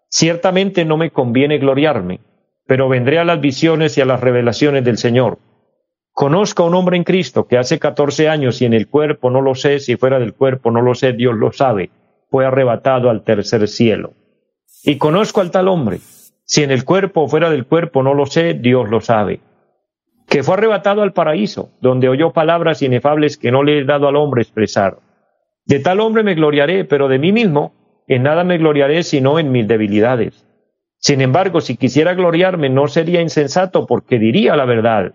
ciertamente 0.07 0.85
no 0.85 0.97
me 0.97 1.09
conviene 1.09 1.57
gloriarme, 1.57 2.19
pero 2.67 2.89
vendré 2.89 3.17
a 3.17 3.25
las 3.25 3.41
visiones 3.41 3.97
y 3.97 4.01
a 4.01 4.05
las 4.05 4.21
revelaciones 4.21 4.83
del 4.83 4.99
Señor. 4.99 5.39
Conozco 6.15 6.63
a 6.63 6.67
un 6.67 6.75
hombre 6.75 6.95
en 6.95 7.03
Cristo 7.03 7.45
que 7.45 7.57
hace 7.57 7.77
catorce 7.77 8.29
años 8.29 8.61
y 8.61 8.65
en 8.65 8.73
el 8.73 8.87
cuerpo 8.87 9.29
no 9.29 9.41
lo 9.41 9.53
sé, 9.53 9.79
si 9.79 9.97
fuera 9.97 10.17
del 10.17 10.33
cuerpo 10.33 10.71
no 10.71 10.81
lo 10.81 10.95
sé, 10.95 11.11
Dios 11.11 11.35
lo 11.35 11.51
sabe, 11.51 11.89
fue 12.31 12.45
arrebatado 12.45 13.09
al 13.09 13.25
tercer 13.25 13.67
cielo. 13.67 14.13
Y 14.85 14.97
conozco 14.97 15.41
al 15.41 15.51
tal 15.51 15.67
hombre, 15.67 15.99
si 16.45 16.63
en 16.63 16.71
el 16.71 16.85
cuerpo 16.85 17.23
o 17.23 17.27
fuera 17.27 17.49
del 17.49 17.65
cuerpo 17.65 18.01
no 18.01 18.13
lo 18.13 18.27
sé, 18.27 18.53
Dios 18.53 18.89
lo 18.89 19.01
sabe, 19.01 19.41
que 20.25 20.41
fue 20.41 20.53
arrebatado 20.53 21.01
al 21.01 21.11
paraíso, 21.11 21.71
donde 21.81 22.07
oyó 22.07 22.31
palabras 22.31 22.81
inefables 22.81 23.35
que 23.35 23.51
no 23.51 23.63
le 23.63 23.79
he 23.79 23.83
dado 23.83 24.07
al 24.07 24.15
hombre 24.15 24.41
expresar. 24.41 24.99
De 25.65 25.81
tal 25.81 25.99
hombre 25.99 26.23
me 26.23 26.35
gloriaré, 26.35 26.85
pero 26.85 27.09
de 27.09 27.19
mí 27.19 27.33
mismo 27.33 27.73
en 28.07 28.23
nada 28.23 28.45
me 28.45 28.57
gloriaré 28.57 29.03
sino 29.03 29.37
en 29.37 29.51
mis 29.51 29.67
debilidades. 29.67 30.47
Sin 30.97 31.19
embargo, 31.19 31.59
si 31.59 31.75
quisiera 31.75 32.13
gloriarme 32.13 32.69
no 32.69 32.87
sería 32.87 33.19
insensato 33.19 33.85
porque 33.85 34.17
diría 34.17 34.55
la 34.55 34.63
verdad, 34.63 35.11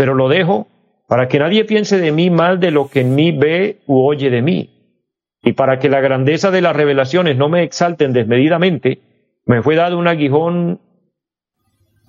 pero 0.00 0.14
lo 0.14 0.30
dejo 0.30 0.66
para 1.08 1.28
que 1.28 1.38
nadie 1.38 1.66
piense 1.66 1.98
de 1.98 2.10
mí 2.10 2.30
mal 2.30 2.58
de 2.58 2.70
lo 2.70 2.88
que 2.88 3.00
en 3.00 3.14
mí 3.14 3.32
ve 3.32 3.80
u 3.86 4.00
oye 4.00 4.30
de 4.30 4.40
mí. 4.40 4.70
Y 5.42 5.52
para 5.52 5.78
que 5.78 5.90
la 5.90 6.00
grandeza 6.00 6.50
de 6.50 6.62
las 6.62 6.74
revelaciones 6.74 7.36
no 7.36 7.50
me 7.50 7.64
exalten 7.64 8.14
desmedidamente, 8.14 9.02
me 9.44 9.60
fue 9.60 9.76
dado 9.76 9.98
un 9.98 10.08
aguijón 10.08 10.80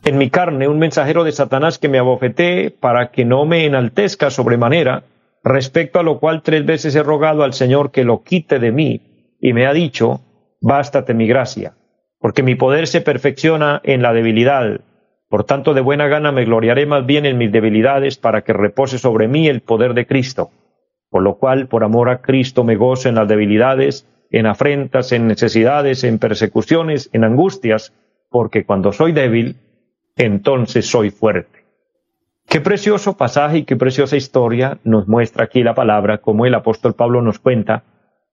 en 0.05 0.17
mi 0.17 0.29
carne, 0.29 0.69
un 0.69 0.79
mensajero 0.79 1.25
de 1.25 1.33
Satanás 1.33 1.79
que 1.79 1.89
me 1.89 1.99
abofetee 1.99 2.71
para 2.71 3.11
que 3.11 3.25
no 3.25 3.45
me 3.45 3.65
enaltezca 3.65 4.29
sobremanera, 4.29 5.03
respecto 5.43 5.99
a 5.99 6.03
lo 6.03 6.17
cual 6.17 6.43
tres 6.43 6.65
veces 6.65 6.95
he 6.95 7.03
rogado 7.03 7.43
al 7.43 7.51
Señor 7.51 7.91
que 7.91 8.05
lo 8.05 8.23
quite 8.23 8.57
de 8.57 8.71
mí 8.71 9.01
y 9.41 9.51
me 9.51 9.67
ha 9.67 9.73
dicho, 9.73 10.21
bástate 10.61 11.13
mi 11.13 11.27
gracia, 11.27 11.73
porque 12.21 12.41
mi 12.41 12.55
poder 12.55 12.87
se 12.87 13.01
perfecciona 13.01 13.81
en 13.83 14.01
la 14.01 14.13
debilidad. 14.13 14.79
Por 15.31 15.45
tanto, 15.45 15.73
de 15.73 15.79
buena 15.79 16.09
gana 16.09 16.33
me 16.33 16.43
gloriaré 16.43 16.85
más 16.85 17.05
bien 17.05 17.25
en 17.25 17.37
mis 17.37 17.53
debilidades 17.53 18.17
para 18.17 18.41
que 18.41 18.51
repose 18.51 18.97
sobre 18.97 19.29
mí 19.29 19.47
el 19.47 19.61
poder 19.61 19.93
de 19.93 20.05
Cristo. 20.05 20.49
Por 21.09 21.23
lo 21.23 21.37
cual, 21.37 21.69
por 21.69 21.85
amor 21.85 22.09
a 22.09 22.21
Cristo, 22.21 22.65
me 22.65 22.75
gozo 22.75 23.07
en 23.07 23.15
las 23.15 23.29
debilidades, 23.29 24.05
en 24.29 24.45
afrentas, 24.45 25.13
en 25.13 25.27
necesidades, 25.27 26.03
en 26.03 26.19
persecuciones, 26.19 27.09
en 27.13 27.23
angustias, 27.23 27.93
porque 28.29 28.65
cuando 28.65 28.91
soy 28.91 29.13
débil, 29.13 29.55
entonces 30.17 30.85
soy 30.85 31.11
fuerte. 31.11 31.63
Qué 32.45 32.59
precioso 32.59 33.15
pasaje 33.15 33.59
y 33.59 33.63
qué 33.63 33.77
preciosa 33.77 34.17
historia 34.17 34.79
nos 34.83 35.07
muestra 35.07 35.45
aquí 35.45 35.63
la 35.63 35.73
palabra, 35.73 36.17
como 36.17 36.45
el 36.45 36.55
apóstol 36.55 36.93
Pablo 36.93 37.21
nos 37.21 37.39
cuenta, 37.39 37.85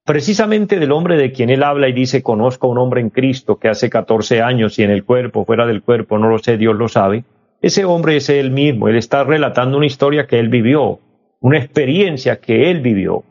precisamente 0.08 0.78
del 0.78 0.92
hombre 0.92 1.18
de 1.18 1.32
quien 1.32 1.50
él 1.50 1.62
habla 1.62 1.86
y 1.86 1.92
dice, 1.92 2.22
conozco 2.22 2.66
a 2.66 2.70
un 2.70 2.78
hombre 2.78 3.02
en 3.02 3.10
Cristo 3.10 3.58
que 3.58 3.68
hace 3.68 3.90
14 3.90 4.40
años 4.40 4.78
y 4.78 4.82
en 4.82 4.90
el 4.90 5.04
cuerpo, 5.04 5.44
fuera 5.44 5.66
del 5.66 5.82
cuerpo, 5.82 6.16
no 6.16 6.30
lo 6.30 6.38
sé, 6.38 6.56
Dios 6.56 6.74
lo 6.76 6.88
sabe, 6.88 7.24
ese 7.60 7.84
hombre 7.84 8.16
es 8.16 8.30
él 8.30 8.50
mismo, 8.50 8.88
él 8.88 8.96
está 8.96 9.22
relatando 9.22 9.76
una 9.76 9.84
historia 9.84 10.26
que 10.26 10.38
él 10.38 10.48
vivió, 10.48 11.00
una 11.40 11.58
experiencia 11.58 12.40
que 12.40 12.70
él 12.70 12.80
vivió. 12.80 13.22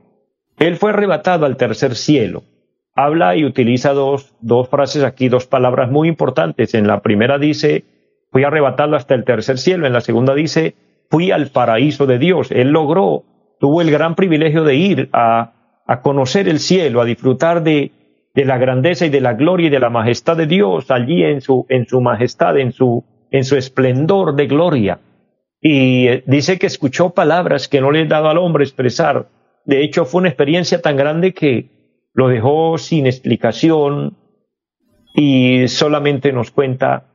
Él 0.59 0.75
fue 0.75 0.91
arrebatado 0.91 1.47
al 1.47 1.57
tercer 1.57 1.95
cielo. 1.95 2.43
Habla 2.93 3.35
y 3.35 3.43
utiliza 3.43 3.93
dos, 3.93 4.35
dos 4.41 4.69
frases 4.69 5.03
aquí, 5.03 5.29
dos 5.29 5.47
palabras 5.47 5.89
muy 5.89 6.07
importantes. 6.07 6.75
En 6.75 6.85
la 6.85 7.01
primera 7.01 7.39
dice, 7.39 7.85
fui 8.31 8.43
arrebatado 8.43 8.95
hasta 8.95 9.15
el 9.15 9.23
tercer 9.23 9.57
cielo. 9.57 9.87
En 9.87 9.93
la 9.93 10.01
segunda 10.01 10.35
dice, 10.35 10.75
fui 11.09 11.31
al 11.31 11.47
paraíso 11.47 12.05
de 12.05 12.19
Dios. 12.19 12.51
Él 12.51 12.69
logró, 12.69 13.23
tuvo 13.59 13.81
el 13.81 13.89
gran 13.89 14.13
privilegio 14.13 14.63
de 14.63 14.75
ir 14.75 15.09
a 15.11 15.53
a 15.87 16.01
conocer 16.01 16.47
el 16.49 16.59
cielo, 16.59 17.01
a 17.01 17.05
disfrutar 17.05 17.63
de, 17.63 17.91
la 18.35 18.57
grandeza 18.57 19.05
y 19.05 19.09
de 19.09 19.21
la 19.21 19.33
gloria 19.33 19.67
y 19.67 19.71
de 19.71 19.79
la 19.79 19.89
majestad 19.89 20.37
de 20.37 20.45
Dios 20.45 20.91
allí 20.91 21.23
en 21.23 21.41
su, 21.41 21.65
majestad, 22.01 22.57
en 22.59 22.71
su, 22.71 23.03
en 23.31 23.43
su 23.45 23.55
esplendor 23.55 24.35
de 24.35 24.45
gloria. 24.45 24.99
Y 25.59 26.07
eh, 26.07 26.23
dice 26.27 26.59
que 26.59 26.67
escuchó 26.67 27.11
palabras 27.11 27.67
que 27.67 27.81
no 27.81 27.89
le 27.91 28.05
dado 28.05 28.29
al 28.29 28.37
hombre 28.37 28.63
expresar. 28.63 29.29
De 29.65 29.83
hecho, 29.83 30.05
fue 30.05 30.19
una 30.19 30.29
experiencia 30.29 30.81
tan 30.81 30.97
grande 30.97 31.33
que 31.33 32.09
lo 32.13 32.27
dejó 32.27 32.77
sin 32.77 33.07
explicación 33.07 34.17
y 35.15 35.67
solamente 35.67 36.31
nos 36.31 36.51
cuenta 36.51 37.05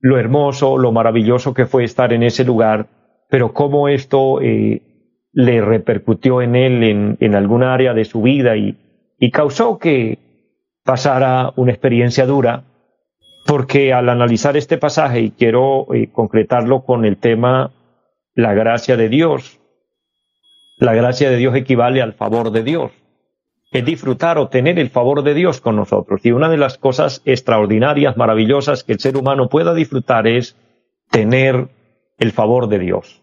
lo 0.00 0.18
hermoso, 0.18 0.76
lo 0.76 0.92
maravilloso 0.92 1.54
que 1.54 1.66
fue 1.66 1.84
estar 1.84 2.12
en 2.12 2.22
ese 2.22 2.44
lugar, 2.44 2.88
pero 3.30 3.52
cómo 3.52 3.88
esto 3.88 4.40
eh, 4.42 4.82
le 5.32 5.60
repercutió 5.60 6.42
en 6.42 6.56
él 6.56 6.82
en, 6.82 7.16
en 7.20 7.34
algún 7.34 7.62
área 7.62 7.94
de 7.94 8.04
su 8.04 8.22
vida 8.22 8.56
y, 8.56 8.76
y 9.18 9.30
causó 9.30 9.78
que 9.78 10.18
pasara 10.84 11.52
una 11.56 11.72
experiencia 11.72 12.24
dura, 12.24 12.64
porque 13.46 13.92
al 13.92 14.08
analizar 14.08 14.56
este 14.56 14.78
pasaje, 14.78 15.20
y 15.20 15.30
quiero 15.30 15.92
eh, 15.94 16.10
concretarlo 16.10 16.84
con 16.84 17.04
el 17.04 17.18
tema 17.18 17.72
la 18.34 18.54
gracia 18.54 18.96
de 18.96 19.08
Dios, 19.08 19.58
la 20.78 20.94
gracia 20.94 21.28
de 21.28 21.36
Dios 21.36 21.56
equivale 21.56 22.00
al 22.02 22.14
favor 22.14 22.52
de 22.52 22.62
Dios. 22.62 22.92
Es 23.70 23.84
disfrutar 23.84 24.38
o 24.38 24.48
tener 24.48 24.78
el 24.78 24.88
favor 24.88 25.22
de 25.22 25.34
Dios 25.34 25.60
con 25.60 25.76
nosotros. 25.76 26.24
Y 26.24 26.32
una 26.32 26.48
de 26.48 26.56
las 26.56 26.78
cosas 26.78 27.20
extraordinarias, 27.26 28.16
maravillosas 28.16 28.84
que 28.84 28.92
el 28.94 29.00
ser 29.00 29.16
humano 29.16 29.48
pueda 29.48 29.74
disfrutar 29.74 30.26
es 30.26 30.56
tener 31.10 31.68
el 32.18 32.32
favor 32.32 32.68
de 32.68 32.78
Dios, 32.78 33.22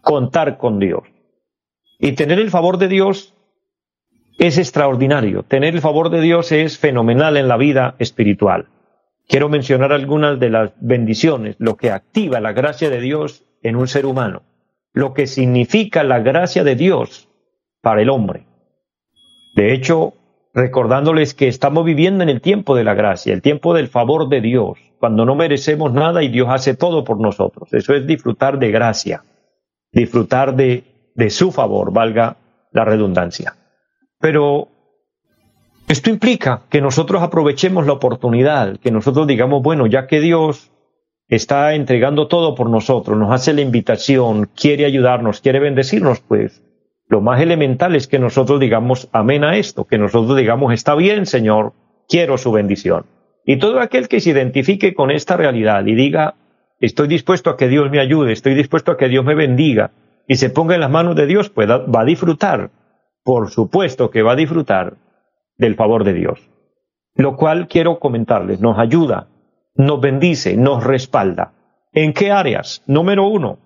contar 0.00 0.58
con 0.58 0.78
Dios. 0.80 1.04
Y 2.00 2.12
tener 2.12 2.38
el 2.38 2.50
favor 2.50 2.78
de 2.78 2.88
Dios 2.88 3.34
es 4.38 4.56
extraordinario. 4.56 5.42
Tener 5.42 5.74
el 5.74 5.82
favor 5.82 6.08
de 6.08 6.22
Dios 6.22 6.50
es 6.50 6.78
fenomenal 6.78 7.36
en 7.36 7.46
la 7.46 7.58
vida 7.58 7.94
espiritual. 7.98 8.68
Quiero 9.28 9.50
mencionar 9.50 9.92
algunas 9.92 10.40
de 10.40 10.48
las 10.48 10.72
bendiciones, 10.80 11.56
lo 11.58 11.76
que 11.76 11.90
activa 11.90 12.40
la 12.40 12.52
gracia 12.52 12.88
de 12.88 13.00
Dios 13.00 13.44
en 13.62 13.76
un 13.76 13.86
ser 13.86 14.06
humano, 14.06 14.42
lo 14.94 15.12
que 15.12 15.26
significa 15.26 16.02
la 16.02 16.20
gracia 16.20 16.64
de 16.64 16.74
Dios 16.74 17.28
para 17.82 18.00
el 18.00 18.08
hombre. 18.08 18.46
De 19.54 19.74
hecho, 19.74 20.14
recordándoles 20.54 21.34
que 21.34 21.48
estamos 21.48 21.84
viviendo 21.84 22.24
en 22.24 22.30
el 22.30 22.40
tiempo 22.40 22.74
de 22.74 22.84
la 22.84 22.94
gracia, 22.94 23.34
el 23.34 23.42
tiempo 23.42 23.74
del 23.74 23.88
favor 23.88 24.30
de 24.30 24.40
Dios, 24.40 24.78
cuando 24.98 25.26
no 25.26 25.34
merecemos 25.34 25.92
nada 25.92 26.22
y 26.22 26.28
Dios 26.28 26.48
hace 26.50 26.74
todo 26.74 27.04
por 27.04 27.20
nosotros. 27.20 27.72
Eso 27.72 27.94
es 27.94 28.06
disfrutar 28.06 28.58
de 28.58 28.70
gracia, 28.70 29.22
disfrutar 29.92 30.56
de 30.56 30.84
de 31.14 31.30
su 31.30 31.52
favor, 31.52 31.92
valga 31.92 32.36
la 32.72 32.84
redundancia. 32.84 33.54
Pero 34.18 34.68
esto 35.88 36.10
implica 36.10 36.62
que 36.70 36.80
nosotros 36.80 37.22
aprovechemos 37.22 37.86
la 37.86 37.94
oportunidad, 37.94 38.78
que 38.78 38.90
nosotros 38.90 39.26
digamos, 39.26 39.62
bueno, 39.62 39.86
ya 39.86 40.06
que 40.06 40.20
Dios 40.20 40.70
está 41.28 41.74
entregando 41.74 42.28
todo 42.28 42.54
por 42.54 42.70
nosotros, 42.70 43.18
nos 43.18 43.32
hace 43.32 43.52
la 43.52 43.60
invitación, 43.60 44.48
quiere 44.54 44.84
ayudarnos, 44.84 45.40
quiere 45.40 45.58
bendecirnos, 45.58 46.20
pues 46.20 46.62
lo 47.08 47.20
más 47.20 47.40
elemental 47.40 47.96
es 47.96 48.06
que 48.06 48.18
nosotros 48.18 48.60
digamos 48.60 49.08
amén 49.12 49.42
a 49.42 49.56
esto, 49.56 49.84
que 49.84 49.98
nosotros 49.98 50.36
digamos 50.36 50.72
está 50.72 50.94
bien, 50.94 51.26
Señor, 51.26 51.72
quiero 52.08 52.38
su 52.38 52.52
bendición. 52.52 53.06
Y 53.44 53.58
todo 53.58 53.80
aquel 53.80 54.06
que 54.06 54.20
se 54.20 54.30
identifique 54.30 54.94
con 54.94 55.10
esta 55.10 55.36
realidad 55.36 55.86
y 55.86 55.94
diga, 55.94 56.34
estoy 56.78 57.08
dispuesto 57.08 57.50
a 57.50 57.56
que 57.56 57.68
Dios 57.68 57.90
me 57.90 57.98
ayude, 57.98 58.32
estoy 58.32 58.54
dispuesto 58.54 58.92
a 58.92 58.96
que 58.96 59.08
Dios 59.08 59.24
me 59.24 59.34
bendiga 59.34 59.90
y 60.30 60.36
se 60.36 60.48
ponga 60.48 60.76
en 60.76 60.80
las 60.80 60.92
manos 60.92 61.16
de 61.16 61.26
Dios, 61.26 61.50
pues 61.50 61.68
va 61.68 62.00
a 62.00 62.04
disfrutar, 62.04 62.70
por 63.24 63.50
supuesto 63.50 64.12
que 64.12 64.22
va 64.22 64.34
a 64.34 64.36
disfrutar 64.36 64.96
del 65.58 65.74
favor 65.74 66.04
de 66.04 66.14
Dios. 66.14 66.48
Lo 67.16 67.34
cual 67.34 67.66
quiero 67.66 67.98
comentarles, 67.98 68.60
nos 68.60 68.78
ayuda, 68.78 69.26
nos 69.74 70.00
bendice, 70.00 70.56
nos 70.56 70.84
respalda. 70.84 71.52
¿En 71.92 72.12
qué 72.12 72.30
áreas? 72.30 72.84
Número 72.86 73.26
uno, 73.26 73.58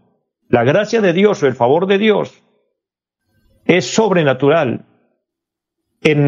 la 0.48 0.64
gracia 0.64 1.02
de 1.02 1.12
Dios 1.12 1.42
o 1.42 1.46
el 1.46 1.54
favor 1.54 1.86
de 1.86 1.98
Dios 1.98 2.42
es 3.66 3.94
sobrenatural 3.94 4.86
en, 6.00 6.24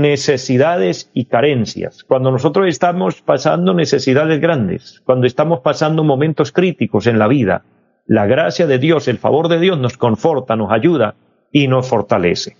necesidades 0.00 1.10
y 1.12 1.24
carencias. 1.24 2.04
Cuando 2.04 2.30
nosotros 2.30 2.68
estamos 2.68 3.22
pasando 3.22 3.74
necesidades 3.74 4.40
grandes, 4.40 5.02
cuando 5.04 5.26
estamos 5.26 5.62
pasando 5.62 6.04
momentos 6.04 6.52
críticos 6.52 7.08
en 7.08 7.18
la 7.18 7.26
vida, 7.26 7.64
la 8.08 8.26
gracia 8.26 8.66
de 8.66 8.78
Dios, 8.78 9.06
el 9.06 9.18
favor 9.18 9.48
de 9.48 9.60
Dios 9.60 9.78
nos 9.78 9.98
conforta, 9.98 10.56
nos 10.56 10.72
ayuda 10.72 11.14
y 11.52 11.68
nos 11.68 11.86
fortalece. 11.86 12.56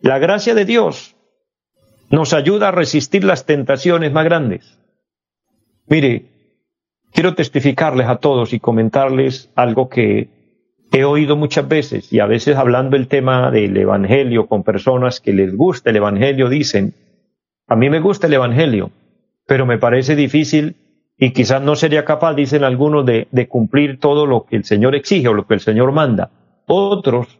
La 0.00 0.20
gracia 0.20 0.54
de 0.54 0.64
Dios 0.64 1.16
nos 2.08 2.32
ayuda 2.32 2.68
a 2.68 2.70
resistir 2.70 3.24
las 3.24 3.46
tentaciones 3.46 4.12
más 4.12 4.24
grandes. 4.24 4.78
Mire, 5.88 6.26
quiero 7.12 7.34
testificarles 7.34 8.06
a 8.06 8.18
todos 8.18 8.52
y 8.52 8.60
comentarles 8.60 9.50
algo 9.56 9.88
que 9.88 10.28
he 10.92 11.02
oído 11.02 11.34
muchas 11.34 11.66
veces 11.66 12.12
y 12.12 12.20
a 12.20 12.26
veces 12.26 12.54
hablando 12.54 12.96
el 12.96 13.08
tema 13.08 13.50
del 13.50 13.76
Evangelio 13.76 14.46
con 14.46 14.62
personas 14.62 15.20
que 15.20 15.32
les 15.32 15.52
gusta 15.56 15.90
el 15.90 15.96
Evangelio, 15.96 16.48
dicen, 16.48 16.94
a 17.66 17.74
mí 17.74 17.90
me 17.90 17.98
gusta 17.98 18.28
el 18.28 18.34
Evangelio, 18.34 18.92
pero 19.48 19.66
me 19.66 19.78
parece 19.78 20.14
difícil 20.14 20.76
y 21.22 21.32
quizás 21.32 21.60
no 21.60 21.76
sería 21.76 22.06
capaz, 22.06 22.32
dicen 22.32 22.64
algunos, 22.64 23.04
de, 23.04 23.46
cumplir 23.46 24.00
todo 24.00 24.24
lo 24.24 24.46
que 24.46 24.56
el 24.56 24.64
Señor 24.64 24.94
exige 24.94 25.28
o 25.28 25.34
lo 25.34 25.46
que 25.46 25.52
el 25.52 25.60
Señor 25.60 25.92
manda. 25.92 26.30
Otros 26.66 27.38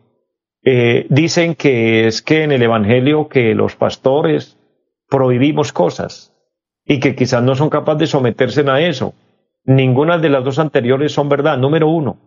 eh, 0.63 1.07
dicen 1.09 1.55
que 1.55 2.07
es 2.07 2.21
que 2.21 2.43
en 2.43 2.53
el 2.53 2.63
Evangelio 2.63 3.29
que 3.29 3.55
los 3.55 3.77
pastores 3.77 4.59
prohibimos 5.09 5.73
cosas 5.73 6.31
y 6.85 7.01
que 7.01 7.17
quizás 7.17 7.43
no 7.43 7.55
son 7.55 7.71
capaces 7.71 8.01
de 8.01 8.07
someterse 8.09 8.69
a 8.69 8.83
eso. 8.83 9.15
Ninguna 9.65 10.19
de 10.19 10.29
las 10.29 10.45
dos 10.45 10.59
anteriores 10.59 11.13
son 11.13 11.31
verdad. 11.31 11.57
Número 11.57 11.89
uno, 11.89 12.19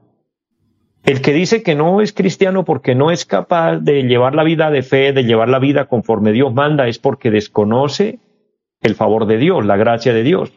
el 1.04 1.22
que 1.22 1.34
dice 1.34 1.62
que 1.62 1.76
no 1.76 2.02
es 2.02 2.14
cristiano 2.14 2.66
porque 2.66 2.96
no 2.96 3.12
es 3.12 3.26
capaz 3.26 3.78
de 3.78 4.02
llevar 4.02 4.34
la 4.34 4.44
vida 4.44 4.72
de 4.72 4.82
fe, 4.82 5.14
de 5.14 5.24
llevar 5.24 5.50
la 5.50 5.60
vida 5.60 5.86
conforme 5.86 6.32
Dios 6.32 6.52
manda, 6.52 6.88
es 6.88 6.98
porque 6.98 7.30
desconoce 7.30 8.18
el 8.82 8.96
favor 8.96 9.28
de 9.28 9.38
Dios, 9.38 9.64
la 9.68 9.78
gracia 9.78 10.16
de 10.16 10.24
Dios. 10.24 10.52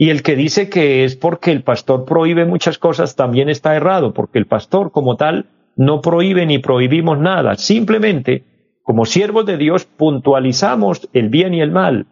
Y 0.00 0.08
el 0.08 0.22
que 0.22 0.34
dice 0.34 0.70
que 0.70 1.04
es 1.04 1.14
porque 1.14 1.52
el 1.52 1.62
pastor 1.62 2.06
prohíbe 2.06 2.46
muchas 2.46 2.78
cosas 2.78 3.16
también 3.16 3.50
está 3.50 3.76
errado, 3.76 4.14
porque 4.14 4.38
el 4.38 4.46
pastor 4.46 4.92
como 4.92 5.16
tal 5.16 5.50
no 5.76 6.00
prohíbe 6.00 6.46
ni 6.46 6.58
prohibimos 6.58 7.18
nada. 7.18 7.56
Simplemente, 7.56 8.44
como 8.82 9.04
siervos 9.04 9.44
de 9.44 9.58
Dios, 9.58 9.84
puntualizamos 9.84 11.10
el 11.12 11.28
bien 11.28 11.52
y 11.52 11.60
el 11.60 11.70
mal, 11.70 12.06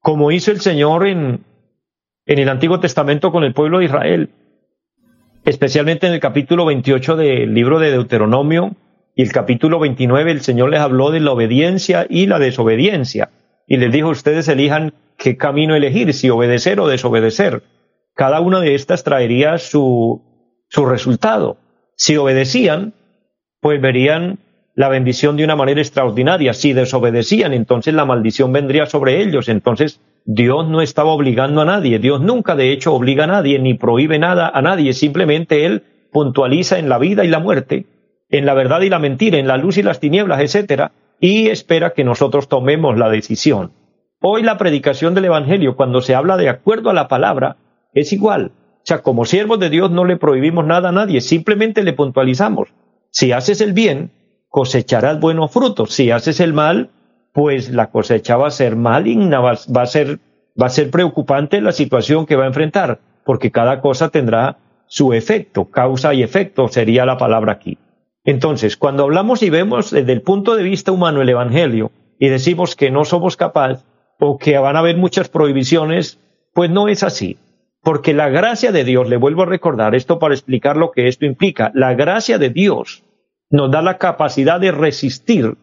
como 0.00 0.32
hizo 0.32 0.50
el 0.50 0.60
Señor 0.60 1.06
en, 1.06 1.40
en 2.26 2.38
el 2.38 2.48
Antiguo 2.50 2.78
Testamento 2.78 3.32
con 3.32 3.42
el 3.44 3.54
pueblo 3.54 3.78
de 3.78 3.86
Israel 3.86 4.30
especialmente 5.44 6.06
en 6.06 6.12
el 6.12 6.20
capítulo 6.20 6.66
28 6.66 7.16
del 7.16 7.54
libro 7.54 7.78
de 7.78 7.90
Deuteronomio 7.90 8.76
y 9.14 9.22
el 9.22 9.32
capítulo 9.32 9.78
29, 9.78 10.30
el 10.30 10.40
Señor 10.40 10.70
les 10.70 10.80
habló 10.80 11.10
de 11.10 11.20
la 11.20 11.32
obediencia 11.32 12.06
y 12.08 12.26
la 12.26 12.38
desobediencia. 12.38 13.30
Y 13.70 13.76
les 13.76 13.92
dijo, 13.92 14.08
ustedes 14.08 14.48
elijan 14.48 14.94
qué 15.16 15.36
camino 15.36 15.76
elegir, 15.76 16.12
si 16.12 16.28
obedecer 16.28 16.80
o 16.80 16.88
desobedecer. 16.88 17.62
Cada 18.16 18.40
una 18.40 18.58
de 18.58 18.74
estas 18.74 19.04
traería 19.04 19.58
su, 19.58 20.22
su 20.68 20.86
resultado. 20.86 21.56
Si 21.94 22.16
obedecían, 22.16 22.94
pues 23.60 23.80
verían 23.80 24.40
la 24.74 24.88
bendición 24.88 25.36
de 25.36 25.44
una 25.44 25.54
manera 25.54 25.80
extraordinaria. 25.80 26.52
Si 26.52 26.72
desobedecían, 26.72 27.52
entonces 27.52 27.94
la 27.94 28.04
maldición 28.04 28.52
vendría 28.52 28.86
sobre 28.86 29.22
ellos. 29.22 29.48
Entonces 29.48 30.00
Dios 30.24 30.68
no 30.68 30.82
estaba 30.82 31.12
obligando 31.12 31.60
a 31.60 31.64
nadie. 31.64 32.00
Dios 32.00 32.20
nunca 32.20 32.56
de 32.56 32.72
hecho 32.72 32.92
obliga 32.92 33.22
a 33.22 33.28
nadie 33.28 33.60
ni 33.60 33.74
prohíbe 33.74 34.18
nada 34.18 34.50
a 34.52 34.62
nadie. 34.62 34.94
Simplemente 34.94 35.64
Él 35.64 35.84
puntualiza 36.10 36.80
en 36.80 36.88
la 36.88 36.98
vida 36.98 37.24
y 37.24 37.28
la 37.28 37.38
muerte, 37.38 37.86
en 38.30 38.46
la 38.46 38.54
verdad 38.54 38.80
y 38.80 38.88
la 38.88 38.98
mentira, 38.98 39.38
en 39.38 39.46
la 39.46 39.58
luz 39.58 39.78
y 39.78 39.84
las 39.84 40.00
tinieblas, 40.00 40.40
etcétera, 40.40 40.90
y 41.20 41.48
espera 41.48 41.92
que 41.92 42.04
nosotros 42.04 42.48
tomemos 42.48 42.96
la 42.96 43.10
decisión. 43.10 43.72
Hoy 44.20 44.42
la 44.42 44.58
predicación 44.58 45.14
del 45.14 45.26
Evangelio, 45.26 45.76
cuando 45.76 46.00
se 46.00 46.14
habla 46.14 46.36
de 46.36 46.48
acuerdo 46.48 46.90
a 46.90 46.94
la 46.94 47.08
palabra, 47.08 47.56
es 47.94 48.12
igual. 48.12 48.52
O 48.76 48.82
sea, 48.84 49.02
como 49.02 49.26
siervos 49.26 49.60
de 49.60 49.70
Dios 49.70 49.90
no 49.90 50.04
le 50.04 50.16
prohibimos 50.16 50.64
nada 50.64 50.88
a 50.88 50.92
nadie, 50.92 51.20
simplemente 51.20 51.82
le 51.82 51.92
puntualizamos. 51.92 52.68
Si 53.10 53.32
haces 53.32 53.60
el 53.60 53.72
bien, 53.72 54.10
cosecharás 54.48 55.20
buenos 55.20 55.52
frutos. 55.52 55.92
Si 55.92 56.10
haces 56.10 56.40
el 56.40 56.52
mal, 56.52 56.90
pues 57.32 57.70
la 57.70 57.90
cosecha 57.90 58.36
va 58.36 58.48
a 58.48 58.52
ser 58.52 58.76
maligna, 58.76 59.40
va, 59.40 59.52
a 59.52 59.86
ser, 59.86 60.18
va 60.60 60.66
a 60.66 60.70
ser 60.70 60.90
preocupante 60.90 61.60
la 61.60 61.72
situación 61.72 62.26
que 62.26 62.36
va 62.36 62.44
a 62.44 62.48
enfrentar, 62.48 63.00
porque 63.24 63.50
cada 63.50 63.80
cosa 63.80 64.08
tendrá 64.08 64.58
su 64.86 65.12
efecto, 65.12 65.66
causa 65.66 66.14
y 66.14 66.22
efecto 66.22 66.68
sería 66.68 67.04
la 67.04 67.16
palabra 67.16 67.52
aquí. 67.52 67.78
Entonces, 68.24 68.76
cuando 68.76 69.04
hablamos 69.04 69.42
y 69.42 69.50
vemos 69.50 69.90
desde 69.90 70.12
el 70.12 70.22
punto 70.22 70.56
de 70.56 70.62
vista 70.62 70.92
humano 70.92 71.22
el 71.22 71.28
Evangelio 71.28 71.90
y 72.18 72.28
decimos 72.28 72.76
que 72.76 72.90
no 72.90 73.04
somos 73.04 73.36
capaces 73.36 73.84
o 74.18 74.36
que 74.38 74.58
van 74.58 74.76
a 74.76 74.80
haber 74.80 74.96
muchas 74.96 75.28
prohibiciones, 75.28 76.20
pues 76.52 76.70
no 76.70 76.88
es 76.88 77.02
así. 77.02 77.38
Porque 77.82 78.12
la 78.12 78.28
gracia 78.28 78.72
de 78.72 78.84
Dios, 78.84 79.08
le 79.08 79.16
vuelvo 79.16 79.42
a 79.42 79.46
recordar 79.46 79.94
esto 79.94 80.18
para 80.18 80.34
explicar 80.34 80.76
lo 80.76 80.90
que 80.90 81.08
esto 81.08 81.24
implica, 81.24 81.72
la 81.74 81.94
gracia 81.94 82.38
de 82.38 82.50
Dios 82.50 83.04
nos 83.48 83.70
da 83.70 83.80
la 83.80 83.96
capacidad 83.96 84.60
de 84.60 84.70
resistir 84.70 85.56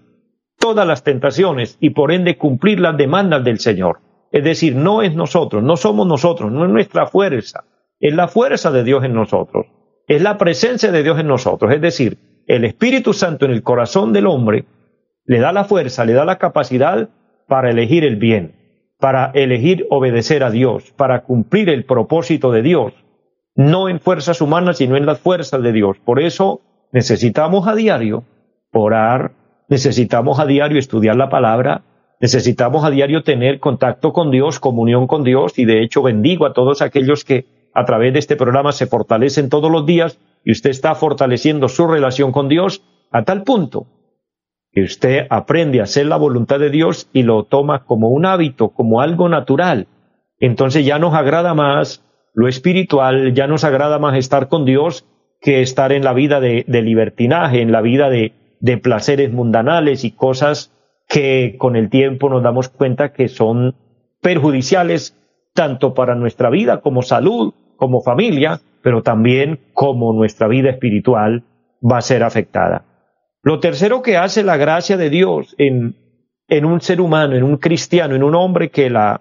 todas 0.57 0.87
las 0.87 1.03
tentaciones 1.03 1.77
y 1.79 1.91
por 1.91 2.11
ende 2.11 2.37
cumplir 2.37 2.79
las 2.79 2.97
demandas 2.97 3.43
del 3.43 3.59
Señor. 3.59 3.99
Es 4.31 4.43
decir, 4.43 4.75
no 4.75 5.03
es 5.03 5.15
nosotros, 5.15 5.63
no 5.63 5.77
somos 5.77 6.07
nosotros, 6.07 6.51
no 6.51 6.65
es 6.65 6.71
nuestra 6.71 7.05
fuerza, 7.05 7.63
es 7.99 8.13
la 8.13 8.27
fuerza 8.27 8.71
de 8.71 8.83
Dios 8.83 9.03
en 9.03 9.13
nosotros, 9.13 9.67
es 10.07 10.21
la 10.21 10.37
presencia 10.37 10.91
de 10.91 11.03
Dios 11.03 11.19
en 11.19 11.27
nosotros. 11.27 11.71
Es 11.71 11.81
decir, 11.81 12.17
el 12.47 12.63
Espíritu 12.63 13.13
Santo 13.13 13.45
en 13.45 13.51
el 13.51 13.61
corazón 13.61 14.13
del 14.13 14.25
hombre 14.25 14.65
le 15.25 15.39
da 15.39 15.51
la 15.51 15.65
fuerza, 15.65 16.05
le 16.05 16.13
da 16.13 16.25
la 16.25 16.37
capacidad 16.37 17.09
para 17.47 17.69
elegir 17.69 18.05
el 18.05 18.15
bien, 18.15 18.55
para 18.99 19.31
elegir 19.33 19.85
obedecer 19.89 20.43
a 20.43 20.49
Dios, 20.49 20.91
para 20.95 21.23
cumplir 21.23 21.69
el 21.69 21.85
propósito 21.85 22.51
de 22.51 22.61
Dios, 22.61 22.93
no 23.55 23.89
en 23.89 23.99
fuerzas 23.99 24.41
humanas, 24.41 24.77
sino 24.77 24.95
en 24.95 25.05
las 25.05 25.19
fuerzas 25.19 25.61
de 25.61 25.73
Dios. 25.73 25.97
Por 26.03 26.21
eso 26.21 26.61
necesitamos 26.93 27.67
a 27.67 27.75
diario 27.75 28.23
orar, 28.71 29.31
necesitamos 29.67 30.39
a 30.39 30.45
diario 30.45 30.79
estudiar 30.79 31.15
la 31.15 31.29
palabra, 31.29 31.81
necesitamos 32.21 32.85
a 32.85 32.89
diario 32.89 33.23
tener 33.23 33.59
contacto 33.59 34.13
con 34.13 34.31
Dios, 34.31 34.59
comunión 34.59 35.07
con 35.07 35.23
Dios, 35.23 35.57
y 35.59 35.65
de 35.65 35.83
hecho 35.83 36.01
bendigo 36.03 36.45
a 36.45 36.53
todos 36.53 36.81
aquellos 36.81 37.25
que 37.25 37.45
a 37.73 37.85
través 37.85 38.13
de 38.13 38.19
este 38.19 38.35
programa 38.35 38.71
se 38.71 38.87
fortalecen 38.87 39.49
todos 39.49 39.71
los 39.71 39.85
días 39.85 40.19
y 40.47 40.53
usted 40.53 40.69
está 40.69 40.95
fortaleciendo 40.95 41.67
su 41.67 41.87
relación 41.87 42.31
con 42.31 42.47
Dios 42.47 42.81
a 43.11 43.25
tal 43.25 43.43
punto 43.43 43.85
que 44.71 44.81
usted 44.81 45.27
aprende 45.29 45.81
a 45.81 45.83
hacer 45.83 46.05
la 46.05 46.15
voluntad 46.15 46.57
de 46.57 46.69
Dios 46.69 47.09
y 47.11 47.23
lo 47.23 47.43
toma 47.43 47.83
como 47.83 48.07
un 48.07 48.25
hábito, 48.25 48.69
como 48.69 49.01
algo 49.01 49.27
natural. 49.27 49.87
Entonces 50.39 50.85
ya 50.85 50.99
nos 50.99 51.15
agrada 51.15 51.53
más 51.53 52.01
lo 52.33 52.47
espiritual, 52.47 53.33
ya 53.33 53.47
nos 53.47 53.65
agrada 53.65 53.99
más 53.99 54.17
estar 54.17 54.47
con 54.47 54.63
Dios 54.63 55.05
que 55.41 55.61
estar 55.61 55.91
en 55.91 56.05
la 56.05 56.13
vida 56.13 56.39
de, 56.39 56.63
libertinaje, 56.65 57.61
en 57.61 57.73
la 57.73 57.81
vida 57.81 58.09
de, 58.09 58.31
placeres 58.81 59.33
mundanales 59.33 60.05
y 60.05 60.11
cosas 60.11 60.71
que 61.09 61.57
con 61.57 61.75
el 61.75 61.89
tiempo 61.89 62.29
nos 62.29 62.41
damos 62.41 62.69
cuenta 62.69 63.11
que 63.11 63.27
son 63.27 63.75
perjudiciales 64.21 65.13
tanto 65.53 65.93
para 65.93 66.15
nuestra 66.15 66.49
vida 66.49 66.79
como 66.79 67.01
salud, 67.01 67.53
como 67.75 68.01
familia, 68.01 68.61
pero 68.87 69.03
también 69.03 69.59
como 69.73 70.13
nuestra 70.13 70.47
vida 70.47 70.69
espiritual 70.69 71.43
va 71.83 71.97
a 71.97 72.01
ser 72.01 72.23
afectada. 72.23 72.85
Lo 73.43 73.59
tercero 73.59 74.01
que 74.01 74.15
hace 74.15 74.43
la 74.43 74.55
gracia 74.55 74.95
de 74.95 75.09
Dios 75.09 75.55
en, 75.57 75.97
en 76.47 76.63
un 76.63 76.79
ser 76.79 77.01
humano, 77.01 77.35
en 77.35 77.43
un 77.43 77.57
cristiano, 77.57 78.15
en 78.15 78.23
un 78.23 78.33
hombre 78.33 78.69
que 78.69 78.89
la, 78.89 79.19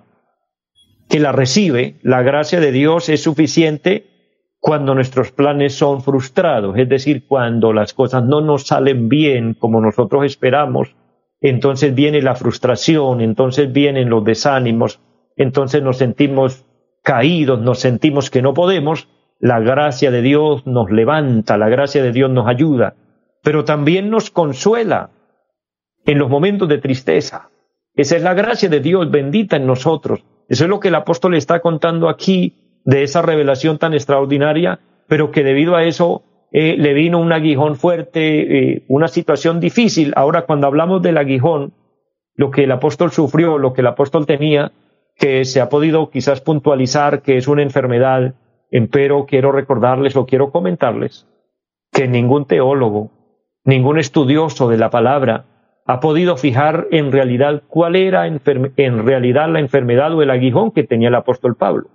que 1.09 1.19
la 1.19 1.33
recibe, 1.33 1.97
la 2.03 2.23
gracia 2.23 2.61
de 2.61 2.71
Dios 2.71 3.09
es 3.09 3.25
suficiente 3.25 4.07
cuando 4.61 4.95
nuestros 4.95 5.33
planes 5.33 5.75
son 5.75 6.01
frustrados, 6.01 6.79
es 6.79 6.89
decir, 6.89 7.27
cuando 7.27 7.73
las 7.73 7.93
cosas 7.93 8.23
no 8.23 8.41
nos 8.43 8.69
salen 8.69 9.09
bien 9.09 9.55
como 9.55 9.81
nosotros 9.81 10.27
esperamos, 10.27 10.95
entonces 11.41 11.93
viene 11.93 12.23
la 12.23 12.37
frustración, 12.37 13.21
entonces 13.21 13.73
vienen 13.73 14.11
los 14.11 14.25
desánimos, 14.25 15.01
entonces 15.37 15.83
nos 15.83 15.97
sentimos 15.99 16.65
caídos, 17.03 17.61
nos 17.61 17.81
sentimos 17.81 18.31
que 18.31 18.43
no 18.43 18.55
podemos, 18.55 19.09
la 19.39 19.61
gracia 19.61 20.11
de 20.11 20.23
Dios 20.23 20.67
nos 20.67 20.91
levanta, 20.91 21.59
la 21.59 21.69
gracia 21.69 22.03
de 22.03 22.13
Dios 22.13 22.31
nos 22.31 22.49
ayuda, 22.49 22.95
pero 23.43 23.65
también 23.65 24.11
nos 24.11 24.31
consuela 24.31 25.11
en 26.05 26.19
los 26.19 26.31
momentos 26.31 26.69
de 26.69 26.79
tristeza. 26.79 27.51
Esa 27.95 28.17
es 28.17 28.23
la 28.23 28.35
gracia 28.35 28.69
de 28.69 28.81
Dios 28.81 29.11
bendita 29.11 29.57
en 29.57 29.67
nosotros. 29.67 30.25
Eso 30.49 30.65
es 30.65 30.71
lo 30.71 30.81
que 30.81 30.89
el 30.89 30.95
apóstol 30.95 31.35
está 31.35 31.61
contando 31.61 32.09
aquí 32.09 32.81
de 32.85 33.03
esa 33.03 33.23
revelación 33.23 33.79
tan 33.79 33.95
extraordinaria, 33.95 34.79
pero 35.09 35.31
que 35.31 35.43
debido 35.43 35.77
a 35.77 35.85
eso 35.85 36.23
eh, 36.53 36.77
le 36.79 36.95
vino 36.95 37.19
un 37.19 37.33
aguijón 37.33 37.77
fuerte, 37.77 38.75
eh, 38.75 38.85
una 38.89 39.09
situación 39.09 39.61
difícil. 39.61 40.13
Ahora, 40.17 40.43
cuando 40.43 40.67
hablamos 40.67 41.03
del 41.03 41.19
aguijón, 41.19 41.73
lo 42.35 42.51
que 42.51 42.65
el 42.65 42.73
apóstol 42.73 43.11
sufrió, 43.11 43.59
lo 43.59 43.73
que 43.73 43.81
el 43.81 43.89
apóstol 43.89 44.27
tenía, 44.27 44.73
que 45.17 45.45
se 45.45 45.61
ha 45.61 45.69
podido 45.69 46.11
quizás 46.11 46.41
puntualizar 46.41 47.23
que 47.23 47.39
es 47.39 47.49
una 47.49 47.63
enfermedad, 47.63 48.35
pero 48.91 49.27
quiero 49.27 49.53
recordarles 49.53 50.17
o 50.17 50.27
quiero 50.27 50.51
comentarles 50.51 51.27
que 51.93 52.09
ningún 52.09 52.47
teólogo, 52.47 53.11
ningún 53.65 53.99
estudioso 53.99 54.69
de 54.69 54.79
la 54.79 54.91
palabra 54.91 55.47
ha 55.87 56.01
podido 56.01 56.37
fijar 56.37 56.89
en 56.91 57.13
realidad 57.13 57.63
cuál 57.69 57.97
era 57.97 58.27
en 58.27 59.07
realidad 59.07 59.49
la 59.49 59.61
enfermedad 59.61 60.13
o 60.15 60.23
el 60.23 60.31
aguijón 60.31 60.73
que 60.73 60.83
tenía 60.83 61.09
el 61.09 61.15
apóstol 61.15 61.57
Pablo. 61.57 61.89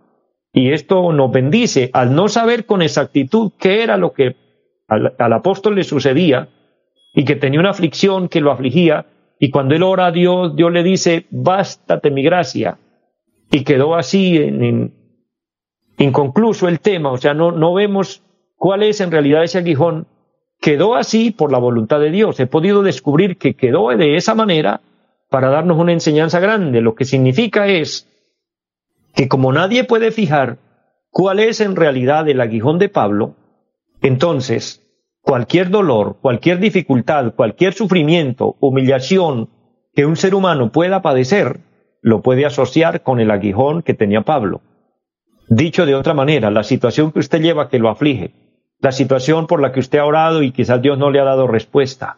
Y 0.54 0.72
esto 0.72 1.12
nos 1.14 1.32
bendice 1.32 1.90
al 1.94 2.14
no 2.16 2.28
saber 2.28 2.66
con 2.66 2.82
exactitud 2.82 3.52
qué 3.60 3.84
era 3.84 3.98
lo 3.98 4.14
que 4.14 4.36
al, 4.88 5.34
apóstol 5.34 5.76
le 5.76 5.84
sucedía 5.84 6.50
y 7.14 7.24
que 7.24 7.36
tenía 7.36 7.60
una 7.60 7.70
aflicción 7.70 8.28
que 8.28 8.42
lo 8.42 8.52
afligía 8.52 9.06
y 9.40 9.50
cuando 9.50 9.76
él 9.76 9.84
ora 9.84 10.08
a 10.08 10.12
Dios, 10.12 10.56
Dios 10.56 10.72
le 10.72 10.84
dice, 10.84 11.26
bástate 11.32 12.12
mi 12.12 12.22
gracia. 12.22 12.78
Y 13.50 13.64
quedó 13.64 13.96
así 13.96 14.38
en, 14.38 14.94
inconcluso 15.98 16.68
el 16.68 16.80
tema, 16.80 17.12
o 17.12 17.18
sea, 17.18 17.34
no, 17.34 17.52
no 17.52 17.74
vemos 17.74 18.24
cuál 18.56 18.84
es 18.84 19.02
en 19.02 19.12
realidad 19.12 19.44
ese 19.44 19.58
aguijón. 19.58 20.08
Quedó 20.60 20.96
así 20.96 21.32
por 21.32 21.52
la 21.52 21.58
voluntad 21.58 22.00
de 22.00 22.12
Dios. 22.12 22.40
He 22.40 22.46
podido 22.46 22.84
descubrir 22.84 23.38
que 23.38 23.56
quedó 23.56 23.90
de 23.90 24.16
esa 24.16 24.36
manera 24.36 24.82
para 25.30 25.50
darnos 25.50 25.80
una 25.80 25.94
enseñanza 25.94 26.40
grande. 26.40 26.82
Lo 26.82 26.94
que 26.94 27.06
significa 27.06 27.68
es 27.68 28.08
que 29.16 29.28
como 29.28 29.52
nadie 29.52 29.84
puede 29.84 30.12
fijar 30.12 30.60
cuál 31.10 31.40
es 31.40 31.62
en 31.62 31.76
realidad 31.76 32.30
el 32.30 32.40
aguijón 32.40 32.78
de 32.78 32.90
Pablo, 32.90 33.36
entonces 34.02 34.86
cualquier 35.22 35.70
dolor, 35.70 36.18
cualquier 36.22 36.60
dificultad, 36.60 37.34
cualquier 37.36 37.74
sufrimiento, 37.74 38.58
humillación 38.60 39.50
que 39.94 40.06
un 40.06 40.16
ser 40.16 40.36
humano 40.36 40.72
pueda 40.72 41.02
padecer, 41.02 41.60
lo 42.02 42.22
puede 42.22 42.46
asociar 42.46 43.02
con 43.02 43.20
el 43.20 43.32
aguijón 43.32 43.82
que 43.82 43.94
tenía 43.94 44.22
Pablo. 44.22 44.62
Dicho 45.48 45.86
de 45.86 45.96
otra 45.96 46.14
manera, 46.14 46.52
la 46.52 46.64
situación 46.64 47.12
que 47.12 47.20
usted 47.20 47.42
lleva 47.42 47.70
que 47.70 47.80
lo 47.80 47.90
aflige, 47.90 48.32
la 48.80 48.92
situación 48.92 49.48
por 49.48 49.62
la 49.62 49.72
que 49.72 49.80
usted 49.80 50.00
ha 50.00 50.06
orado 50.06 50.44
y 50.44 50.52
quizás 50.52 50.82
Dios 50.82 50.98
no 50.98 51.12
le 51.12 51.20
ha 51.20 51.24
dado 51.24 51.48
respuesta, 51.48 52.18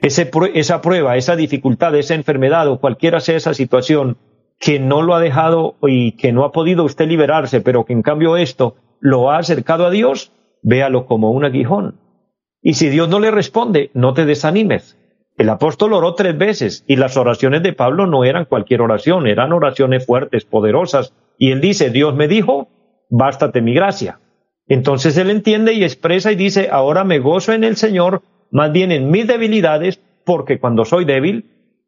esa 0.00 0.80
prueba, 0.80 1.16
esa 1.16 1.34
dificultad, 1.34 1.94
esa 1.96 2.14
enfermedad 2.14 2.68
o 2.68 2.78
cualquiera 2.78 3.20
sea 3.20 3.36
esa 3.36 3.52
situación 3.52 4.16
que 4.60 4.78
no 4.78 5.02
lo 5.02 5.14
ha 5.14 5.20
dejado 5.20 5.76
y 5.82 6.12
que 6.12 6.32
no 6.32 6.44
ha 6.44 6.52
podido 6.52 6.84
usted 6.84 7.08
liberarse, 7.08 7.60
pero 7.60 7.84
que 7.84 7.92
en 7.92 8.02
cambio 8.02 8.36
esto 8.36 8.76
lo 9.00 9.30
ha 9.30 9.38
acercado 9.38 9.86
a 9.86 9.90
Dios, 9.90 10.32
véalo 10.62 11.06
como 11.06 11.30
un 11.30 11.44
aguijón. 11.44 12.00
Y 12.62 12.74
si 12.74 12.88
Dios 12.88 13.08
no 13.08 13.20
le 13.20 13.30
responde, 13.30 13.90
no 13.94 14.14
te 14.14 14.24
desanimes. 14.24 14.96
El 15.36 15.48
apóstol 15.50 15.92
oró 15.92 16.14
tres 16.14 16.36
veces 16.36 16.84
y 16.88 16.96
las 16.96 17.16
oraciones 17.16 17.62
de 17.62 17.72
Pablo 17.72 18.06
no 18.06 18.24
eran 18.24 18.44
cualquier 18.44 18.80
oración, 18.80 19.28
eran 19.28 19.52
oraciones 19.52 20.04
fuertes, 20.04 20.44
poderosas, 20.44 21.14
y 21.38 21.52
él 21.52 21.60
dice, 21.60 21.90
Dios 21.90 22.14
me 22.14 22.28
dijo, 22.28 22.68
bástate 23.08 23.62
mi 23.62 23.72
gracia. 23.72 24.20
Entonces 24.66 25.16
él 25.16 25.30
entiende 25.30 25.72
y 25.72 25.84
expresa 25.84 26.32
y 26.32 26.36
dice, 26.36 26.68
ahora 26.70 27.04
me 27.04 27.20
gozo 27.20 27.52
en 27.52 27.64
el 27.64 27.76
Señor, 27.76 28.22
más 28.50 28.72
bien 28.72 28.92
en 28.92 29.10
mis 29.10 29.26
debilidades, 29.26 30.00
porque 30.26 30.58
cuando 30.58 30.84
soy 30.84 31.04
débil, 31.04 31.46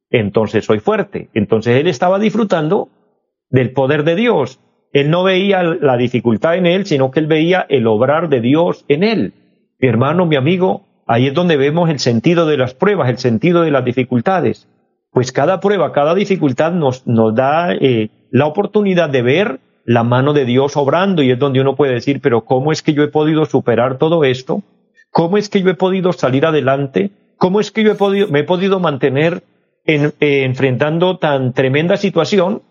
entonces 0.08 0.64
soy 0.64 0.78
fuerte. 0.78 1.28
Entonces 1.34 1.78
él 1.78 1.88
estaba 1.88 2.18
disfrutando 2.18 2.88
del 3.50 3.72
poder 3.72 4.04
de 4.04 4.14
Dios. 4.14 4.60
Él 4.92 5.10
no 5.10 5.24
veía 5.24 5.62
la 5.62 5.96
dificultad 5.96 6.56
en 6.56 6.66
él, 6.66 6.86
sino 6.86 7.10
que 7.10 7.20
él 7.20 7.26
veía 7.26 7.66
el 7.68 7.86
obrar 7.86 8.28
de 8.28 8.40
Dios 8.40 8.84
en 8.88 9.04
él. 9.04 9.34
Mi 9.78 9.88
hermano, 9.88 10.26
mi 10.26 10.36
amigo, 10.36 10.86
ahí 11.06 11.26
es 11.26 11.34
donde 11.34 11.56
vemos 11.56 11.90
el 11.90 11.98
sentido 11.98 12.46
de 12.46 12.56
las 12.56 12.74
pruebas, 12.74 13.08
el 13.10 13.18
sentido 13.18 13.62
de 13.62 13.70
las 13.70 13.84
dificultades. 13.84 14.68
Pues 15.12 15.32
cada 15.32 15.60
prueba, 15.60 15.92
cada 15.92 16.14
dificultad 16.14 16.72
nos, 16.72 17.06
nos 17.06 17.34
da 17.34 17.74
eh, 17.74 18.10
la 18.30 18.46
oportunidad 18.46 19.10
de 19.10 19.22
ver 19.22 19.60
la 19.84 20.04
mano 20.04 20.32
de 20.32 20.44
Dios 20.44 20.76
obrando 20.76 21.22
y 21.22 21.30
es 21.30 21.38
donde 21.38 21.60
uno 21.60 21.74
puede 21.74 21.94
decir, 21.94 22.20
pero 22.20 22.44
¿cómo 22.44 22.72
es 22.72 22.82
que 22.82 22.92
yo 22.92 23.02
he 23.02 23.08
podido 23.08 23.44
superar 23.44 23.98
todo 23.98 24.24
esto? 24.24 24.62
¿Cómo 25.10 25.36
es 25.36 25.48
que 25.48 25.62
yo 25.62 25.70
he 25.70 25.74
podido 25.74 26.12
salir 26.12 26.46
adelante? 26.46 27.10
¿Cómo 27.36 27.60
es 27.60 27.70
que 27.70 27.82
yo 27.82 27.92
he 27.92 27.96
podido, 27.96 28.28
me 28.28 28.40
he 28.40 28.44
podido 28.44 28.78
mantener 28.78 29.42
en, 29.84 30.12
enfrentando 30.20 31.18
tan 31.18 31.52
tremenda 31.52 31.96
situación? 31.96 32.62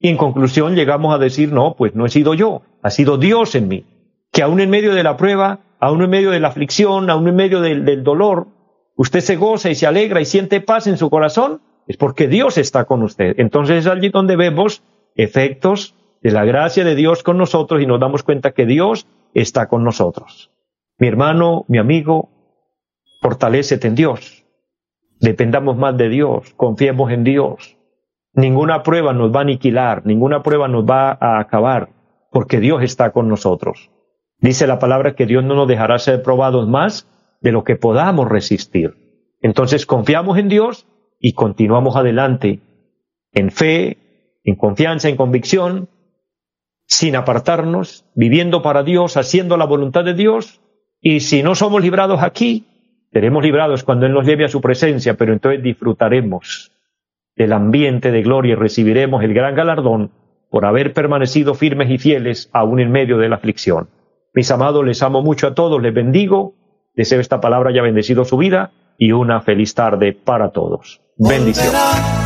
Y 0.00 0.08
en 0.08 0.16
conclusión 0.16 0.74
llegamos 0.74 1.14
a 1.14 1.18
decir, 1.18 1.52
no, 1.52 1.74
pues 1.76 1.94
no 1.94 2.06
he 2.06 2.08
sido 2.10 2.34
yo, 2.34 2.62
ha 2.82 2.90
sido 2.90 3.16
Dios 3.16 3.54
en 3.54 3.68
mí, 3.68 3.84
que 4.32 4.42
aún 4.42 4.60
en 4.60 4.70
medio 4.70 4.94
de 4.94 5.02
la 5.02 5.16
prueba, 5.16 5.60
aún 5.78 6.02
en 6.02 6.10
medio 6.10 6.30
de 6.30 6.40
la 6.40 6.48
aflicción, 6.48 7.08
aún 7.10 7.28
en 7.28 7.36
medio 7.36 7.60
del, 7.60 7.84
del 7.84 8.02
dolor, 8.02 8.48
usted 8.96 9.20
se 9.20 9.36
goza 9.36 9.70
y 9.70 9.74
se 9.74 9.86
alegra 9.86 10.20
y 10.20 10.24
siente 10.24 10.60
paz 10.60 10.86
en 10.86 10.98
su 10.98 11.08
corazón, 11.10 11.60
es 11.86 11.96
porque 11.96 12.26
Dios 12.26 12.58
está 12.58 12.84
con 12.84 13.02
usted. 13.02 13.34
Entonces 13.38 13.78
es 13.78 13.86
allí 13.86 14.08
donde 14.08 14.36
vemos 14.36 14.82
efectos 15.16 15.94
de 16.22 16.30
la 16.30 16.44
gracia 16.44 16.84
de 16.84 16.94
Dios 16.94 17.22
con 17.22 17.38
nosotros 17.38 17.82
y 17.82 17.86
nos 17.86 18.00
damos 18.00 18.22
cuenta 18.22 18.52
que 18.52 18.66
Dios 18.66 19.06
está 19.34 19.68
con 19.68 19.84
nosotros. 19.84 20.50
Mi 20.98 21.08
hermano, 21.08 21.64
mi 21.68 21.78
amigo, 21.78 22.30
fortalecete 23.20 23.88
en 23.88 23.94
Dios. 23.94 24.44
Dependamos 25.20 25.76
más 25.76 25.96
de 25.96 26.08
Dios, 26.08 26.52
confiemos 26.56 27.10
en 27.10 27.24
Dios. 27.24 27.76
Ninguna 28.32 28.82
prueba 28.82 29.12
nos 29.12 29.34
va 29.34 29.38
a 29.38 29.42
aniquilar, 29.42 30.04
ninguna 30.04 30.42
prueba 30.42 30.68
nos 30.68 30.84
va 30.84 31.16
a 31.20 31.38
acabar, 31.38 31.88
porque 32.30 32.60
Dios 32.60 32.82
está 32.82 33.12
con 33.12 33.28
nosotros. 33.28 33.90
Dice 34.38 34.66
la 34.66 34.78
palabra 34.78 35.14
que 35.14 35.26
Dios 35.26 35.42
no 35.42 35.54
nos 35.54 35.68
dejará 35.68 35.98
ser 35.98 36.22
probados 36.22 36.68
más 36.68 37.08
de 37.40 37.52
lo 37.52 37.64
que 37.64 37.76
podamos 37.76 38.28
resistir. 38.28 38.94
Entonces 39.40 39.86
confiamos 39.86 40.38
en 40.38 40.48
Dios 40.48 40.86
y 41.18 41.32
continuamos 41.32 41.96
adelante 41.96 42.60
en 43.32 43.50
fe, 43.50 43.98
en 44.46 44.54
confianza, 44.54 45.08
en 45.08 45.16
convicción, 45.16 45.88
sin 46.86 47.16
apartarnos, 47.16 48.06
viviendo 48.14 48.62
para 48.62 48.84
Dios, 48.84 49.16
haciendo 49.16 49.56
la 49.56 49.66
voluntad 49.66 50.04
de 50.04 50.14
Dios, 50.14 50.60
y 51.00 51.20
si 51.20 51.42
no 51.42 51.54
somos 51.54 51.82
librados 51.82 52.22
aquí, 52.22 52.64
seremos 53.12 53.42
librados 53.42 53.82
cuando 53.82 54.06
Él 54.06 54.12
nos 54.12 54.24
lleve 54.24 54.44
a 54.44 54.48
su 54.48 54.60
presencia, 54.60 55.14
pero 55.14 55.32
entonces 55.32 55.62
disfrutaremos 55.62 56.72
del 57.34 57.52
ambiente 57.52 58.12
de 58.12 58.22
gloria 58.22 58.52
y 58.52 58.54
recibiremos 58.54 59.22
el 59.24 59.34
gran 59.34 59.56
galardón 59.56 60.12
por 60.48 60.64
haber 60.64 60.92
permanecido 60.92 61.54
firmes 61.54 61.90
y 61.90 61.98
fieles 61.98 62.48
aún 62.52 62.78
en 62.78 62.92
medio 62.92 63.18
de 63.18 63.28
la 63.28 63.36
aflicción. 63.36 63.88
Mis 64.32 64.50
amados, 64.52 64.84
les 64.84 65.02
amo 65.02 65.22
mucho 65.22 65.48
a 65.48 65.54
todos, 65.54 65.82
les 65.82 65.92
bendigo, 65.92 66.54
deseo 66.94 67.20
esta 67.20 67.40
palabra 67.40 67.70
haya 67.70 67.82
bendecido 67.82 68.24
su 68.24 68.36
vida 68.36 68.70
y 68.96 69.10
una 69.10 69.40
feliz 69.40 69.74
tarde 69.74 70.12
para 70.12 70.50
todos. 70.52 71.02
Bendiciones. 71.18 72.25